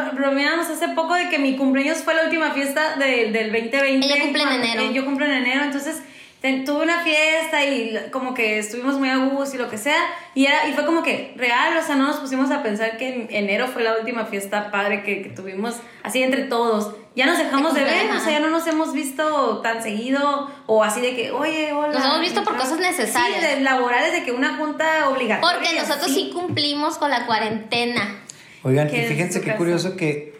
hace 0.73 0.89
poco 0.89 1.13
de 1.15 1.29
que 1.29 1.39
mi 1.39 1.55
cumpleaños 1.55 1.99
fue 1.99 2.13
la 2.13 2.23
última 2.23 2.51
fiesta 2.51 2.95
de- 2.97 3.31
del 3.31 3.51
2020. 3.51 4.05
Ella 4.05 4.21
cumple 4.23 4.43
en 4.43 4.49
enero. 4.49 4.81
eh, 4.81 4.93
yo 4.93 5.05
cumplo 5.05 5.25
en 5.25 5.31
enero, 5.33 5.63
entonces 5.63 6.01
tuve 6.41 6.83
una 6.83 7.03
fiesta 7.03 7.65
y 7.65 7.97
como 8.11 8.33
que 8.33 8.59
estuvimos 8.59 8.97
muy 8.99 9.09
a 9.09 9.17
gusto 9.17 9.55
y 9.55 9.59
lo 9.59 9.69
que 9.69 9.77
sea. 9.77 9.97
Y, 10.35 10.45
era, 10.45 10.67
y 10.67 10.73
fue 10.73 10.85
como 10.85 11.03
que 11.03 11.33
real, 11.35 11.75
o 11.77 11.81
sea, 11.81 11.95
no 11.95 12.07
nos 12.07 12.17
pusimos 12.17 12.51
a 12.51 12.63
pensar 12.63 12.97
que 12.97 13.09
en 13.09 13.27
enero 13.29 13.67
fue 13.67 13.83
la 13.83 13.97
última 13.97 14.25
fiesta 14.25 14.71
padre 14.71 15.03
que, 15.03 15.23
que 15.23 15.29
tuvimos 15.29 15.75
así 16.03 16.21
entre 16.21 16.43
todos. 16.43 16.95
Ya 17.15 17.25
nos 17.25 17.39
dejamos 17.39 17.73
de 17.73 17.83
ver, 17.83 18.11
o 18.11 18.19
sea, 18.19 18.33
ya 18.33 18.39
no 18.39 18.49
nos 18.49 18.67
hemos 18.67 18.93
visto 18.93 19.61
tan 19.61 19.81
seguido 19.81 20.51
o 20.67 20.83
así 20.83 21.01
de 21.01 21.15
que, 21.15 21.31
oye, 21.31 21.73
hola. 21.73 21.93
Nos 21.93 22.05
hemos 22.05 22.21
visto 22.21 22.43
por 22.43 22.55
cosas 22.57 22.79
necesarias. 22.79 23.39
Sí, 23.41 23.55
de 23.55 23.61
laborales, 23.61 24.11
de 24.11 24.23
que 24.23 24.31
una 24.31 24.55
junta 24.57 25.09
obligatoria. 25.09 25.57
Porque 25.57 25.75
nosotros 25.75 26.13
sí 26.13 26.29
cumplimos 26.31 26.99
con 26.99 27.09
la 27.09 27.25
cuarentena. 27.25 28.21
Oigan, 28.61 28.87
y 28.93 28.99
fíjense 29.05 29.41
qué 29.41 29.55
curioso 29.55 29.95
que 29.95 30.36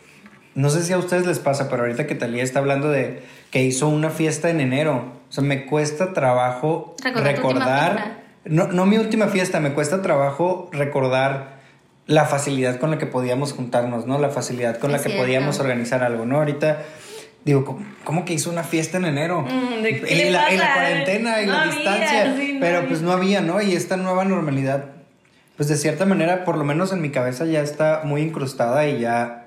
no 0.57 0.71
sé 0.71 0.83
si 0.83 0.91
a 0.91 0.97
ustedes 0.97 1.27
les 1.27 1.37
pasa, 1.37 1.69
pero 1.69 1.83
ahorita 1.83 2.07
que 2.07 2.15
Talía 2.15 2.41
está 2.41 2.57
hablando 2.59 2.89
de 2.89 3.21
que 3.51 3.63
hizo 3.63 3.87
una 3.87 4.09
fiesta 4.09 4.49
en 4.49 4.59
enero, 4.59 5.13
o 5.29 5.31
sea, 5.31 5.43
me 5.43 5.67
cuesta 5.67 6.13
trabajo 6.13 6.95
Recordar 7.03 8.17
no, 8.45 8.67
no 8.67 8.85
mi 8.85 8.97
última 8.97 9.27
fiesta, 9.27 9.59
me 9.59 9.73
cuesta 9.73 10.01
trabajo 10.01 10.69
recordar 10.71 11.57
la 12.05 12.25
facilidad 12.25 12.79
con 12.79 12.89
la 12.89 12.97
que 12.97 13.05
podíamos 13.05 13.53
juntarnos, 13.53 14.07
¿no? 14.07 14.17
La 14.17 14.29
facilidad 14.29 14.77
con 14.79 14.91
la 14.91 14.97
que 14.97 15.09
cierto. 15.09 15.21
podíamos 15.21 15.59
organizar 15.59 16.03
algo, 16.03 16.25
¿no? 16.25 16.37
Ahorita 16.37 16.83
digo, 17.43 17.65
¿cómo, 17.65 17.85
cómo 18.03 18.25
que 18.25 18.33
hizo 18.33 18.49
una 18.49 18.63
fiesta 18.63 18.97
en 18.97 19.05
enero? 19.05 19.41
Mm, 19.41 19.83
¿de 19.83 20.01
qué 20.01 20.15
le 20.15 20.31
la, 20.31 20.45
cuarentena 20.73 21.41
No 21.41 21.51
la 21.51 21.61
había, 21.61 21.75
distancia, 21.75 22.35
sí, 22.35 22.53
no 22.53 22.59
pero 22.61 22.77
había. 22.77 22.89
pues 22.89 23.01
no 23.01 23.11
había, 23.11 23.41
¿no? 23.41 23.61
Y 23.61 23.73
esta 23.73 23.97
nueva 23.97 24.25
normalidad 24.25 24.85
pues 25.57 25.69
de 25.69 25.75
cierta 25.75 26.05
manera, 26.05 26.45
por 26.45 26.55
lo 26.55 26.63
menos 26.63 26.93
en 26.93 27.01
mi 27.01 27.09
cabeza 27.09 27.43
ya 27.45 27.61
está 27.61 28.01
muy 28.03 28.21
incrustada 28.21 28.87
y 28.87 28.99
ya 28.99 29.46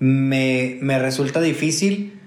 me, 0.00 0.78
me 0.80 0.98
resulta 0.98 1.40
difícil 1.40 2.18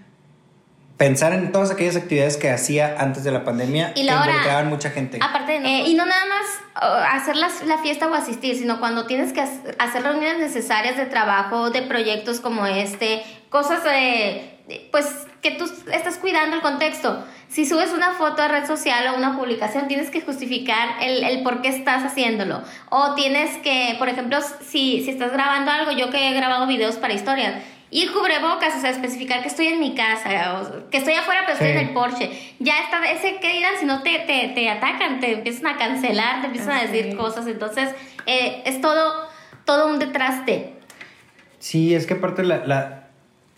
pensar 0.98 1.34
en 1.34 1.52
todas 1.52 1.72
aquellas 1.72 1.96
actividades 1.96 2.38
que 2.38 2.50
hacía 2.50 2.96
antes 3.00 3.24
de 3.24 3.32
la 3.32 3.44
pandemia 3.44 3.92
Y 3.96 4.02
que 4.02 4.04
la 4.04 4.18
hora- 4.22 4.28
involucraban 4.28 4.70
mucha 4.70 4.90
gente. 4.92 5.18
Aparte 5.22 5.54
de 5.54 5.60
no- 5.60 5.68
eh, 5.68 5.84
y 5.88 5.96
no 5.96 6.06
nada 6.06 6.22
más 6.28 6.46
uh, 6.82 7.16
hacer 7.18 7.36
las- 7.36 7.66
la, 7.66 7.80
fiesta 7.80 8.08
o 8.08 8.14
asistir, 8.14 8.56
sino 8.56 8.80
cuando 8.80 9.06
tienes 9.08 9.34
que 9.34 9.42
hac- 9.42 9.76
hacer 9.80 10.04
reuniones 10.04 10.40
necesarias 10.40 10.96
de 10.96 11.06
trabajo, 11.08 11.72
de 11.72 11.82
proyectos 11.82 12.40
como 12.40 12.66
este, 12.68 13.24
cosas 13.50 13.84
de- 13.84 14.50
pues 14.92 15.08
que 15.44 15.52
tú 15.52 15.70
estás 15.92 16.18
cuidando 16.18 16.56
el 16.56 16.62
contexto. 16.62 17.24
Si 17.50 17.66
subes 17.68 17.92
una 17.92 18.14
foto 18.14 18.42
a 18.42 18.48
red 18.48 18.66
social 18.66 19.14
o 19.14 19.18
una 19.18 19.38
publicación, 19.38 19.88
tienes 19.88 20.10
que 20.10 20.22
justificar 20.22 20.96
el, 21.02 21.24
el 21.24 21.44
por 21.44 21.62
qué 21.62 21.68
estás 21.68 22.04
haciéndolo. 22.04 22.64
O 22.90 23.14
tienes 23.14 23.56
que, 23.58 23.96
por 24.00 24.10
ejemplo, 24.10 24.40
si, 24.62 25.04
si 25.04 25.10
estás 25.12 25.32
grabando 25.34 25.70
algo, 25.70 25.92
yo 25.92 26.10
que 26.10 26.30
he 26.30 26.34
grabado 26.34 26.66
videos 26.66 26.96
para 26.96 27.14
historias, 27.14 27.62
ir 27.92 28.12
cubrebocas, 28.12 28.76
o 28.76 28.80
sea, 28.82 28.90
especificar 28.90 29.42
que 29.44 29.50
estoy 29.50 29.68
en 29.68 29.80
mi 29.80 29.94
casa, 29.94 30.62
o 30.64 30.90
que 30.90 30.98
estoy 30.98 31.14
afuera, 31.14 31.42
pero 31.46 31.54
estoy 31.54 31.74
Sí. 31.74 31.78
en 31.78 31.88
el 31.90 31.94
Porsche. 31.94 32.56
Ya 32.60 32.80
está, 32.80 33.06
ese 33.12 33.36
que 33.40 33.52
dirán, 33.54 33.74
si 33.80 33.86
no 33.86 34.02
te, 34.02 34.18
te, 34.20 34.48
te 34.56 34.70
atacan, 34.70 35.20
te 35.20 35.34
empiezan 35.34 35.68
a 35.68 35.78
cancelar, 35.78 36.40
te 36.42 36.48
empiezan 36.48 36.78
a 36.78 36.82
decir 36.82 37.16
cosas. 37.16 37.46
Entonces, 37.46 37.90
eh, 38.26 38.64
es 38.66 38.82
todo, 38.82 39.28
todo 39.66 39.88
un 39.90 40.00
detraste. 40.00 40.74
Sí, 41.60 41.94
es 41.94 42.08
que 42.08 42.16
aparte 42.16 42.44
la, 42.44 42.66
la- 42.66 43.03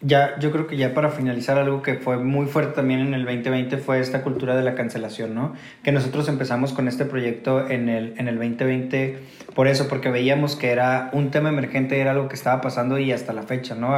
ya, 0.05 0.37
yo 0.39 0.51
creo 0.51 0.67
que 0.67 0.77
ya 0.77 0.93
para 0.93 1.09
finalizar 1.09 1.57
algo 1.57 1.81
que 1.81 1.95
fue 1.95 2.17
muy 2.17 2.45
fuerte 2.45 2.73
también 2.73 2.99
en 2.99 3.13
el 3.15 3.25
2020 3.25 3.77
fue 3.77 3.99
esta 3.99 4.21
cultura 4.21 4.55
de 4.55 4.61
la 4.61 4.75
cancelación, 4.75 5.33
¿no? 5.33 5.53
Que 5.83 5.91
nosotros 5.91 6.27
empezamos 6.29 6.73
con 6.73 6.87
este 6.87 7.05
proyecto 7.05 7.67
en 7.67 7.89
el, 7.89 8.13
en 8.17 8.27
el 8.27 8.35
2020 8.35 9.17
por 9.55 9.67
eso, 9.67 9.87
porque 9.87 10.09
veíamos 10.11 10.55
que 10.55 10.69
era 10.69 11.09
un 11.11 11.31
tema 11.31 11.49
emergente, 11.49 11.99
era 11.99 12.11
algo 12.11 12.27
que 12.27 12.35
estaba 12.35 12.61
pasando 12.61 12.99
y 12.99 13.11
hasta 13.11 13.33
la 13.33 13.43
fecha, 13.43 13.73
¿no? 13.73 13.95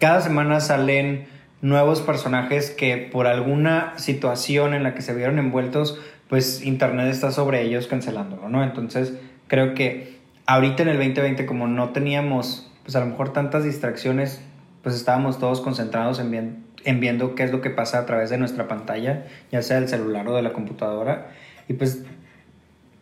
Cada 0.00 0.20
semana 0.22 0.58
salen 0.60 1.26
nuevos 1.60 2.00
personajes 2.00 2.70
que 2.70 2.96
por 2.96 3.26
alguna 3.28 3.92
situación 3.96 4.74
en 4.74 4.82
la 4.82 4.94
que 4.94 5.02
se 5.02 5.14
vieron 5.14 5.38
envueltos, 5.38 6.00
pues 6.28 6.64
Internet 6.64 7.08
está 7.08 7.30
sobre 7.30 7.62
ellos 7.62 7.86
cancelándolo, 7.86 8.48
¿no? 8.48 8.64
Entonces 8.64 9.14
creo 9.46 9.74
que 9.74 10.18
ahorita 10.46 10.82
en 10.82 10.88
el 10.88 10.96
2020 10.96 11.46
como 11.46 11.68
no 11.68 11.90
teníamos, 11.90 12.72
pues 12.82 12.96
a 12.96 13.00
lo 13.00 13.06
mejor 13.06 13.32
tantas 13.32 13.62
distracciones, 13.62 14.42
pues 14.82 14.94
estábamos 14.94 15.38
todos 15.38 15.60
concentrados 15.60 16.18
en, 16.18 16.64
en 16.84 17.00
viendo 17.00 17.34
qué 17.34 17.44
es 17.44 17.52
lo 17.52 17.60
que 17.60 17.70
pasa 17.70 17.98
a 17.98 18.06
través 18.06 18.30
de 18.30 18.38
nuestra 18.38 18.68
pantalla, 18.68 19.26
ya 19.50 19.62
sea 19.62 19.80
del 19.80 19.88
celular 19.88 20.26
o 20.28 20.34
de 20.34 20.42
la 20.42 20.52
computadora, 20.52 21.32
y 21.68 21.74
pues 21.74 22.04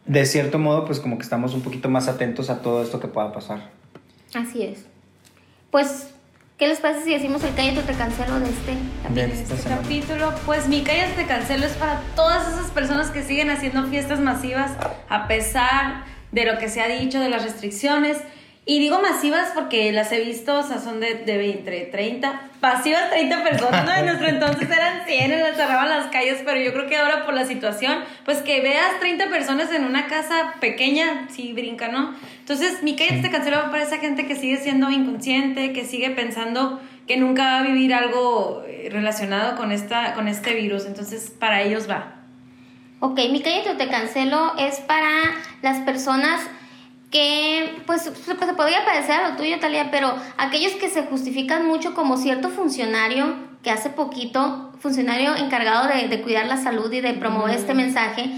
de 0.07 0.25
cierto 0.25 0.59
modo, 0.59 0.85
pues 0.85 1.01
como 1.01 1.19
que 1.19 1.23
estamos 1.23 1.55
un 1.55 1.63
poquito 1.63 1.89
más 1.89 2.09
atentos 2.09 2.49
a 2.51 2.63
todo 2.63 2.83
esto 2.83 3.01
que 3.01 3.09
pueda 3.09 3.33
pasar. 3.33 3.71
Así 4.35 4.63
es. 4.63 4.87
Pues 5.71 6.13
¿Qué 6.59 6.69
les 6.69 6.81
parece 6.81 7.05
si 7.05 7.13
decimos 7.13 7.45
el 7.45 7.55
cállate 7.55 7.83
te 7.83 7.93
cancelo 7.93 8.41
de 8.41 8.49
este 8.49 8.73
capítulo? 9.03 9.27
De 9.27 9.35
este 9.35 9.69
capítulo, 9.69 10.35
pues 10.47 10.69
mi 10.69 10.81
cállate 10.81 11.13
te 11.13 11.27
cancelo 11.27 11.67
es 11.67 11.73
para 11.73 12.01
todas 12.15 12.51
esas 12.51 12.71
personas 12.71 13.11
que 13.11 13.23
siguen 13.23 13.51
haciendo 13.51 13.85
fiestas 13.89 14.21
masivas 14.21 14.71
a 15.11 15.29
pesar 15.29 16.05
de 16.33 16.47
lo 16.47 16.57
que 16.57 16.71
se 16.71 16.81
ha 16.81 16.89
dicho, 16.89 17.21
de 17.21 17.29
las 17.29 17.43
restricciones. 17.43 18.17
Y 18.69 18.81
digo 18.81 19.01
masivas 19.01 19.53
porque 19.55 19.93
las 19.93 20.11
he 20.11 20.21
visto, 20.25 20.59
o 20.59 20.63
sea, 20.65 20.81
son 20.81 20.99
de, 20.99 21.15
de 21.15 21.53
entre 21.53 21.83
30, 21.83 22.51
pasivas 22.59 23.11
30 23.11 23.45
personas, 23.45 23.85
¿no? 23.85 23.95
En 23.95 24.07
nuestro 24.07 24.27
entonces 24.27 24.69
eran 24.69 25.07
100, 25.07 25.39
las 25.41 25.57
cerraban 25.57 25.89
las 25.89 26.07
calles, 26.07 26.43
pero 26.45 26.61
yo 26.61 26.73
creo 26.73 26.89
que 26.89 26.97
ahora 26.97 27.25
por 27.25 27.33
la 27.33 27.47
situación, 27.47 27.99
pues 28.25 28.39
que 28.39 28.61
veas 28.61 28.99
30 28.99 29.29
personas 29.29 29.71
en 29.73 29.85
una 29.85 30.09
casa 30.09 30.55
pequeña, 30.59 31.29
sí 31.31 31.53
brinca, 31.53 31.87
¿no? 31.87 32.13
Entonces, 32.41 32.83
mi 32.83 32.97
calle 32.97 33.23
te 33.23 33.31
canceló 33.31 33.71
para 33.71 33.85
esa 33.85 33.99
gente 33.99 34.27
que 34.27 34.35
sigue 34.35 34.57
siendo 34.57 34.91
inconsciente, 34.91 35.73
que 35.73 35.85
sigue 35.85 36.11
pensando 36.11 36.81
que 37.07 37.17
nunca 37.17 37.45
va 37.45 37.59
a 37.61 37.63
vivir 37.63 37.95
algo 37.95 38.65
eh, 38.67 38.89
relacionado 38.91 39.57
con, 39.57 39.71
esta, 39.71 40.15
con 40.15 40.27
este 40.27 40.55
virus, 40.55 40.87
entonces 40.87 41.31
para 41.31 41.63
ellos 41.63 41.89
va. 41.89 42.15
Ok, 42.99 43.21
mi 43.31 43.43
calle 43.43 43.63
te 43.79 43.89
cancelo 43.89 44.55
es 44.59 44.81
para 44.81 45.09
las 45.63 45.79
personas 45.83 46.41
que 47.17 47.83
pues 47.87 48.03
se 48.03 48.35
podría 48.35 48.85
parecer 48.85 49.13
a 49.13 49.31
lo 49.31 49.37
tuyo, 49.37 49.59
Talia, 49.59 49.91
pero 49.91 50.15
aquellos 50.37 50.73
que 50.73 50.91
se 50.91 51.05
justifican 51.05 51.67
mucho 51.67 51.95
como 51.95 52.19
cierto 52.19 52.51
funcionario 52.51 53.37
que 53.63 53.71
hace 53.71 53.89
poquito, 53.89 54.71
funcionario 54.81 55.35
encargado 55.35 55.89
de, 55.89 56.21
cuidar 56.21 56.45
la 56.45 56.59
salud 56.59 56.93
y 56.93 57.01
de 57.01 57.15
promover 57.15 57.57
este 57.57 57.73
mensaje, 57.73 58.29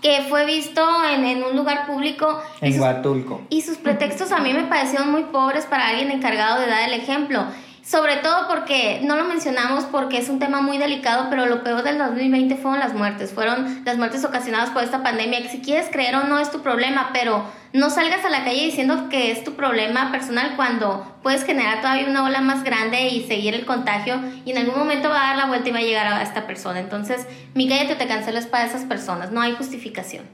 que 0.00 0.24
fue 0.28 0.46
visto 0.46 0.86
en, 1.12 1.24
en 1.24 1.42
un 1.42 1.56
lugar 1.56 1.84
público. 1.88 2.40
En 2.60 2.80
Huatulco. 2.80 3.40
Y 3.48 3.62
sus 3.62 3.78
pretextos 3.78 4.30
a 4.30 4.38
mí 4.38 4.52
me 4.52 4.66
parecieron 4.66 5.10
muy 5.10 5.24
pobres 5.24 5.66
para 5.66 5.88
alguien 5.88 6.12
encargado 6.12 6.60
de 6.60 6.68
dar 6.68 6.88
el 6.88 6.94
ejemplo. 6.94 7.44
Sobre 7.84 8.18
todo 8.18 8.46
porque, 8.48 9.00
no 9.02 9.16
lo 9.16 9.24
mencionamos 9.24 9.84
porque 9.84 10.18
es 10.18 10.28
un 10.28 10.38
tema 10.38 10.62
muy 10.62 10.78
delicado, 10.78 11.26
pero 11.28 11.46
lo 11.46 11.64
peor 11.64 11.82
del 11.82 11.98
2020 11.98 12.54
fueron 12.56 12.78
las 12.78 12.94
muertes, 12.94 13.32
fueron 13.32 13.82
las 13.84 13.98
muertes 13.98 14.24
ocasionadas 14.24 14.70
por 14.70 14.84
esta 14.84 15.02
pandemia. 15.02 15.48
Si 15.50 15.60
quieres 15.60 15.88
creer 15.90 16.14
o 16.14 16.24
no 16.24 16.38
es 16.38 16.52
tu 16.52 16.60
problema, 16.60 17.10
pero 17.12 17.44
no 17.72 17.90
salgas 17.90 18.24
a 18.24 18.30
la 18.30 18.44
calle 18.44 18.66
diciendo 18.66 19.08
que 19.08 19.32
es 19.32 19.42
tu 19.42 19.54
problema 19.54 20.12
personal 20.12 20.52
cuando 20.54 21.12
puedes 21.24 21.42
generar 21.44 21.80
todavía 21.80 22.06
una 22.06 22.22
ola 22.24 22.40
más 22.40 22.62
grande 22.62 23.08
y 23.08 23.26
seguir 23.26 23.54
el 23.54 23.66
contagio 23.66 24.20
y 24.44 24.52
en 24.52 24.58
algún 24.58 24.78
momento 24.78 25.08
va 25.08 25.16
a 25.16 25.26
dar 25.28 25.36
la 25.38 25.46
vuelta 25.46 25.70
y 25.70 25.72
va 25.72 25.78
a 25.78 25.82
llegar 25.82 26.06
a 26.06 26.22
esta 26.22 26.46
persona. 26.46 26.78
Entonces, 26.78 27.26
mi 27.54 27.68
cállate 27.68 27.96
te 27.96 28.06
cancelo 28.06 28.38
es 28.38 28.46
para 28.46 28.64
esas 28.64 28.84
personas, 28.84 29.32
no 29.32 29.40
hay 29.40 29.54
justificación. 29.54 30.24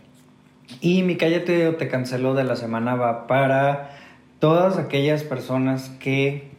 Y 0.82 1.02
mi 1.02 1.16
cállate 1.16 1.72
te 1.72 1.88
cancelo 1.88 2.34
de 2.34 2.44
la 2.44 2.56
semana 2.56 2.94
va 2.94 3.26
para 3.26 3.96
todas 4.38 4.76
aquellas 4.76 5.22
personas 5.22 5.88
que 5.98 6.57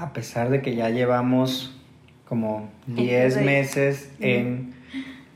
a 0.00 0.12
pesar 0.12 0.48
de 0.48 0.62
que 0.62 0.74
ya 0.74 0.88
llevamos 0.88 1.76
como 2.26 2.70
10 2.86 3.42
meses 3.42 4.10
en 4.20 4.72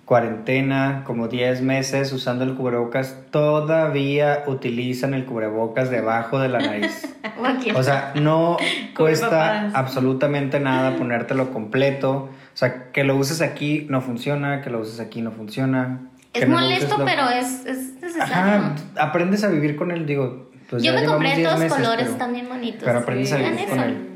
cuarentena, 0.04 1.02
como 1.04 1.28
10 1.28 1.60
meses 1.62 2.12
usando 2.12 2.44
el 2.44 2.54
cubrebocas, 2.54 3.18
todavía 3.30 4.44
utilizan 4.46 5.12
el 5.12 5.26
cubrebocas 5.26 5.90
debajo 5.90 6.38
de 6.38 6.48
la 6.48 6.60
nariz. 6.60 7.14
o 7.74 7.82
sea, 7.82 8.12
no 8.14 8.56
cuesta 8.96 9.70
absolutamente 9.74 10.60
nada 10.60 10.96
ponértelo 10.98 11.52
completo. 11.52 12.30
O 12.52 12.56
sea, 12.56 12.92
que 12.92 13.04
lo 13.04 13.16
uses 13.16 13.42
aquí 13.42 13.86
no 13.90 14.00
funciona, 14.00 14.62
que 14.62 14.70
lo 14.70 14.80
uses 14.80 15.00
aquí 15.00 15.20
no 15.20 15.32
funciona. 15.32 16.00
Es 16.32 16.48
molesto, 16.48 16.96
pero 17.04 17.28
es, 17.28 17.66
es 17.66 18.00
necesario. 18.00 18.72
aprendes 18.98 19.44
a 19.44 19.48
vivir 19.48 19.76
con 19.76 19.90
él, 19.90 20.06
digo. 20.06 20.50
Pues 20.70 20.82
Yo 20.82 20.94
me 20.94 21.04
compré 21.04 21.42
dos 21.42 21.62
colores 21.64 22.16
también 22.16 22.48
bonitos. 22.48 22.82
Pero 22.84 23.00
aprendes 23.00 23.32
a 23.32 23.36
vivir 23.36 23.68
con 23.68 23.80
él. 23.80 24.13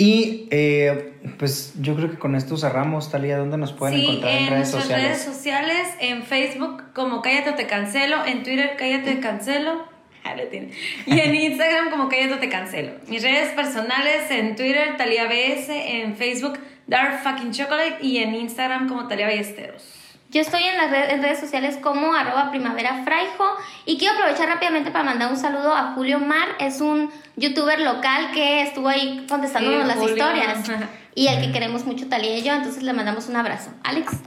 Y 0.00 0.48
eh, 0.50 1.12
pues 1.38 1.74
yo 1.78 1.94
creo 1.94 2.10
que 2.10 2.18
con 2.18 2.34
esto 2.34 2.56
cerramos, 2.56 3.10
Talía, 3.10 3.36
¿dónde 3.36 3.58
nos 3.58 3.74
pueden 3.74 4.00
encontrar 4.00 4.32
en, 4.32 4.48
redes 4.48 4.70
sociales? 4.70 5.04
En 5.04 5.10
redes 5.10 5.22
sociales, 5.22 5.88
en 6.00 6.22
Facebook 6.22 6.84
como 6.94 7.20
Cállate 7.20 7.50
o 7.50 7.54
Te 7.54 7.66
Cancelo, 7.66 8.24
en 8.24 8.42
Twitter 8.42 8.76
Cállate 8.78 9.16
Te 9.16 9.20
Cancelo, 9.20 9.84
y 11.06 11.20
en 11.20 11.34
Instagram 11.52 11.90
como 11.90 12.08
Cállate 12.08 12.32
o 12.32 12.38
Te 12.38 12.48
Cancelo. 12.48 12.92
Mis 13.08 13.22
redes 13.22 13.52
personales 13.52 14.30
en 14.30 14.56
Twitter 14.56 14.96
Talía 14.96 15.26
BS, 15.26 15.68
en 15.68 16.16
Facebook 16.16 16.58
Dark 16.86 17.22
Fucking 17.22 17.52
Chocolate 17.52 17.98
y 18.00 18.18
en 18.18 18.34
Instagram 18.34 18.88
como 18.88 19.06
Talía 19.06 19.26
Ballesteros. 19.26 19.99
Yo 20.30 20.40
estoy 20.40 20.62
en 20.62 20.76
las 20.76 20.90
redes, 20.92 21.40
sociales 21.40 21.76
como 21.82 22.14
arroba 22.14 22.50
primavera 22.50 23.02
fraijo 23.04 23.44
y 23.84 23.98
quiero 23.98 24.14
aprovechar 24.14 24.48
rápidamente 24.48 24.92
para 24.92 25.02
mandar 25.02 25.28
un 25.28 25.36
saludo 25.36 25.74
a 25.74 25.92
Julio 25.94 26.20
Mar, 26.20 26.46
es 26.60 26.80
un 26.80 27.10
youtuber 27.36 27.80
local 27.80 28.30
que 28.32 28.62
estuvo 28.62 28.88
ahí 28.88 29.26
contestándonos 29.28 29.88
las 29.88 30.00
historias 30.00 30.70
y 31.16 31.26
al 31.26 31.42
que 31.42 31.50
queremos 31.50 31.84
mucho 31.84 32.08
Talía 32.08 32.38
y 32.38 32.42
yo, 32.42 32.54
entonces 32.54 32.84
le 32.84 32.92
mandamos 32.92 33.28
un 33.28 33.36
abrazo. 33.36 33.70
Alex. 33.82 34.18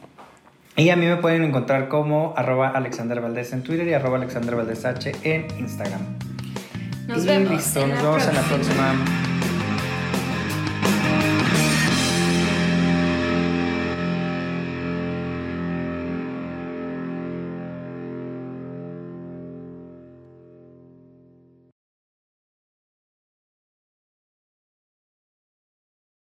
Y 0.76 0.90
a 0.90 0.98
mí 0.98 1.06
me 1.06 1.16
pueden 1.18 1.44
encontrar 1.44 1.88
como 1.88 2.34
arroba 2.36 2.70
Alexander 2.70 3.22
Valdés 3.22 3.54
en 3.54 3.64
Twitter 3.64 3.88
y 3.88 3.94
arroba 3.94 4.18
Alexander 4.18 4.56
Valdés 4.58 4.84
H 4.84 5.14
en 5.24 5.48
Instagram. 5.58 6.02
Nos 7.08 7.26
vemos. 7.26 7.50
Listo, 7.50 7.88
nos 7.88 8.02
vemos 8.02 8.28
en 8.28 8.36
la 8.36 8.42
próxima. 8.42 9.33